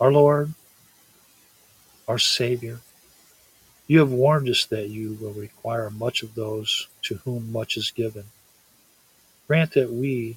Our 0.00 0.12
Lord, 0.12 0.54
our 2.06 2.20
Savior, 2.20 2.78
you 3.88 3.98
have 3.98 4.12
warned 4.12 4.48
us 4.48 4.64
that 4.66 4.88
you 4.88 5.18
will 5.20 5.32
require 5.32 5.90
much 5.90 6.22
of 6.22 6.36
those 6.36 6.86
to 7.02 7.16
whom 7.24 7.50
much 7.50 7.76
is 7.76 7.90
given. 7.90 8.26
Grant 9.48 9.72
that 9.72 9.90
we, 9.92 10.36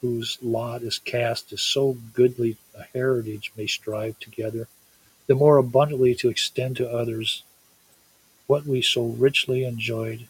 whose 0.00 0.38
lot 0.42 0.82
is 0.82 0.98
cast 0.98 1.52
as 1.52 1.60
so 1.60 1.96
goodly 2.14 2.56
a 2.78 2.84
heritage, 2.94 3.52
may 3.56 3.66
strive 3.66 4.18
together 4.18 4.68
the 5.30 5.34
more 5.36 5.58
abundantly 5.58 6.12
to 6.12 6.28
extend 6.28 6.76
to 6.76 6.90
others 6.90 7.44
what 8.48 8.66
we 8.66 8.82
so 8.82 9.06
richly 9.06 9.62
enjoyed 9.62 10.26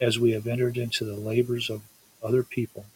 as 0.00 0.18
we 0.18 0.30
have 0.30 0.46
entered 0.46 0.78
into 0.78 1.04
the 1.04 1.16
labors 1.16 1.68
of 1.68 1.82
other 2.22 2.42
people, 2.42 2.86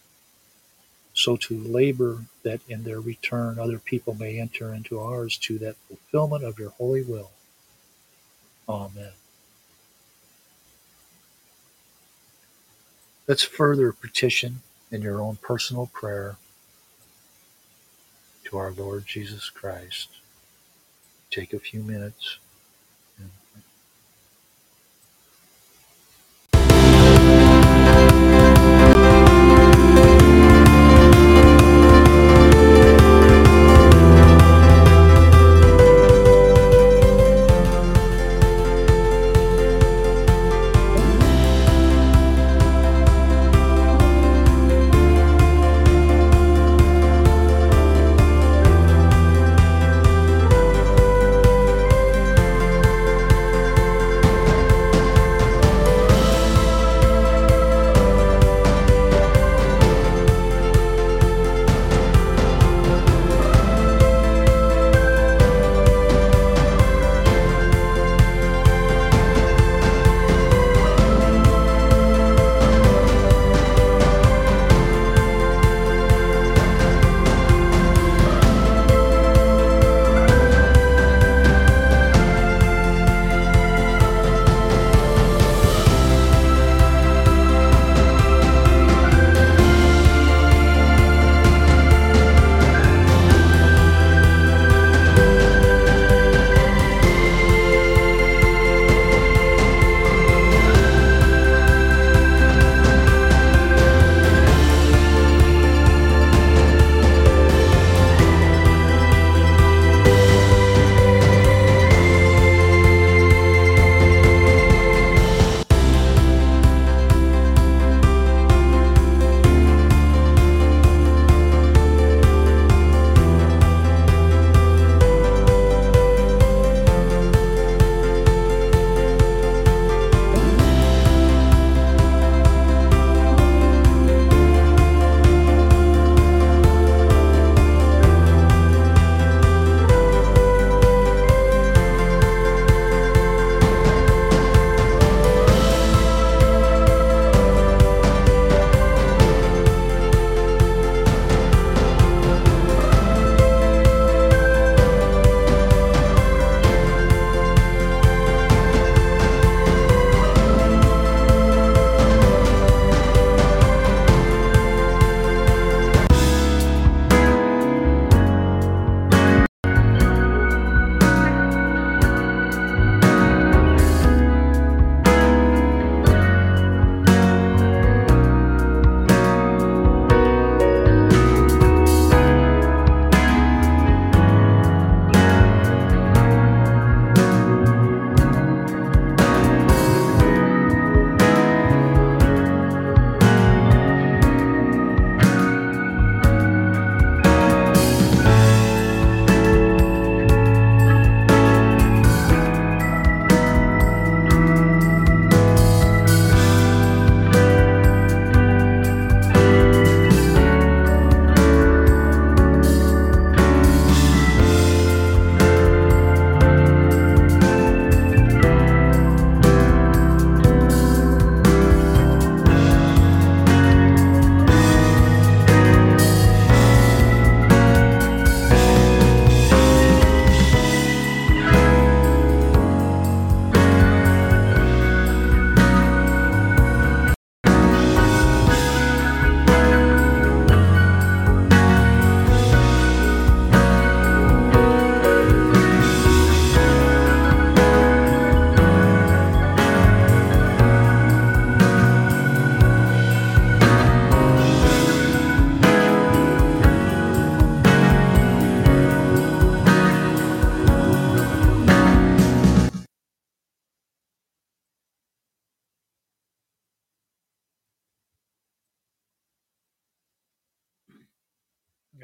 so 1.13 1.37
to 1.37 1.59
labor 1.59 2.25
that 2.43 2.63
in 2.71 2.85
their 2.85 3.03
return 3.03 3.59
other 3.59 3.79
people 3.79 4.15
may 4.15 4.41
enter 4.41 4.73
into 4.73 4.99
ours 4.99 5.37
to 5.37 5.59
that 5.59 5.77
fulfillment 5.89 6.43
of 6.43 6.59
your 6.59 6.71
holy 6.71 7.03
will. 7.03 7.31
Amen. 8.67 9.13
Let's 13.27 13.43
further 13.43 13.93
petition 13.93 14.63
in 14.91 15.03
your 15.03 15.21
own 15.21 15.37
personal 15.37 15.87
prayer 15.93 16.37
to 18.45 18.59
our 18.59 18.73
Lord 18.73 19.07
Jesus 19.07 19.51
Christ. 19.51 20.09
Take 21.31 21.53
a 21.53 21.59
few 21.59 21.83
minutes. 21.83 22.39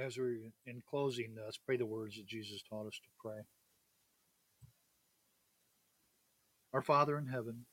As 0.07 0.17
we're 0.17 0.39
in 0.67 0.83
closing, 0.89 1.35
uh, 1.37 1.47
let's 1.47 1.57
pray 1.57 1.77
the 1.77 1.85
words 1.85 2.15
that 2.15 2.29
Jesus 2.29 2.63
taught 2.71 2.87
us 2.87 2.95
to 2.95 3.09
pray. 3.21 3.41
Our 6.73 6.83
Father 6.83 7.19
in 7.19 7.27
heaven, 7.27 7.65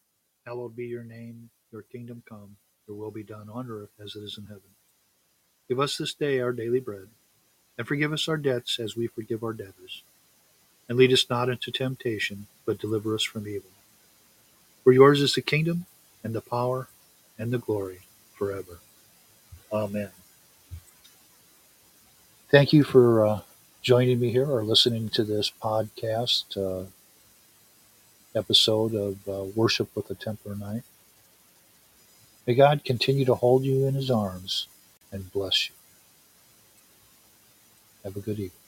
hallowed 0.44 0.76
be 0.76 0.86
your 0.86 1.04
name, 1.04 1.52
your 1.72 1.84
kingdom 1.84 2.24
come, 2.28 2.56
your 2.88 2.98
will 2.98 3.12
be 3.12 3.22
done 3.22 3.50
on 3.54 3.70
earth 3.70 3.92
as 4.04 4.16
it 4.16 4.22
is 4.22 4.40
in 4.40 4.46
heaven. 4.46 4.62
Give 5.70 5.80
us 5.80 5.96
this 5.96 6.16
day 6.16 6.40
our 6.40 6.54
daily 6.54 6.80
bread, 6.80 7.10
and 7.78 7.88
forgive 7.88 8.12
us 8.12 8.28
our 8.28 8.38
debts 8.38 8.80
as 8.80 8.98
we 8.98 9.06
forgive 9.06 9.44
our 9.44 9.54
debtors. 9.54 10.02
And 10.90 10.98
lead 10.98 11.14
us 11.14 11.30
not 11.30 11.50
into 11.50 11.70
temptation, 11.70 12.48
but 12.66 12.80
deliver 12.80 13.14
us 13.14 13.24
from 13.24 13.48
evil. 13.48 13.70
For 14.84 14.92
yours 14.92 15.22
is 15.22 15.36
the 15.36 15.44
kingdom, 15.44 15.86
and 16.24 16.34
the 16.34 16.42
power, 16.42 16.88
and 17.38 17.52
the 17.52 17.60
glory 17.60 18.00
forever. 18.34 18.80
Amen. 19.72 20.10
Thank 22.54 22.72
you 22.72 22.84
for 22.84 23.26
uh, 23.26 23.39
joining 23.82 24.20
me 24.20 24.30
here 24.30 24.45
or 24.45 24.64
listening 24.64 25.10
to 25.10 25.24
this 25.24 25.49
podcast 25.49 26.56
uh, 26.56 26.86
episode 28.36 28.93
of 28.93 29.28
uh, 29.28 29.45
Worship 29.56 29.89
with 29.95 30.08
the 30.08 30.14
Templar 30.14 30.56
Knight. 30.56 30.84
May 32.45 32.54
God 32.54 32.86
continue 32.86 33.26
to 33.26 33.34
hold 33.34 33.64
you 33.64 33.88
in 33.88 33.95
his 33.95 34.12
arms 34.12 34.68
and 35.12 35.34
bless 35.34 35.68
you. 35.68 35.74
Have 38.04 38.18
a 38.18 38.20
good 38.20 38.38
evening. 38.38 38.62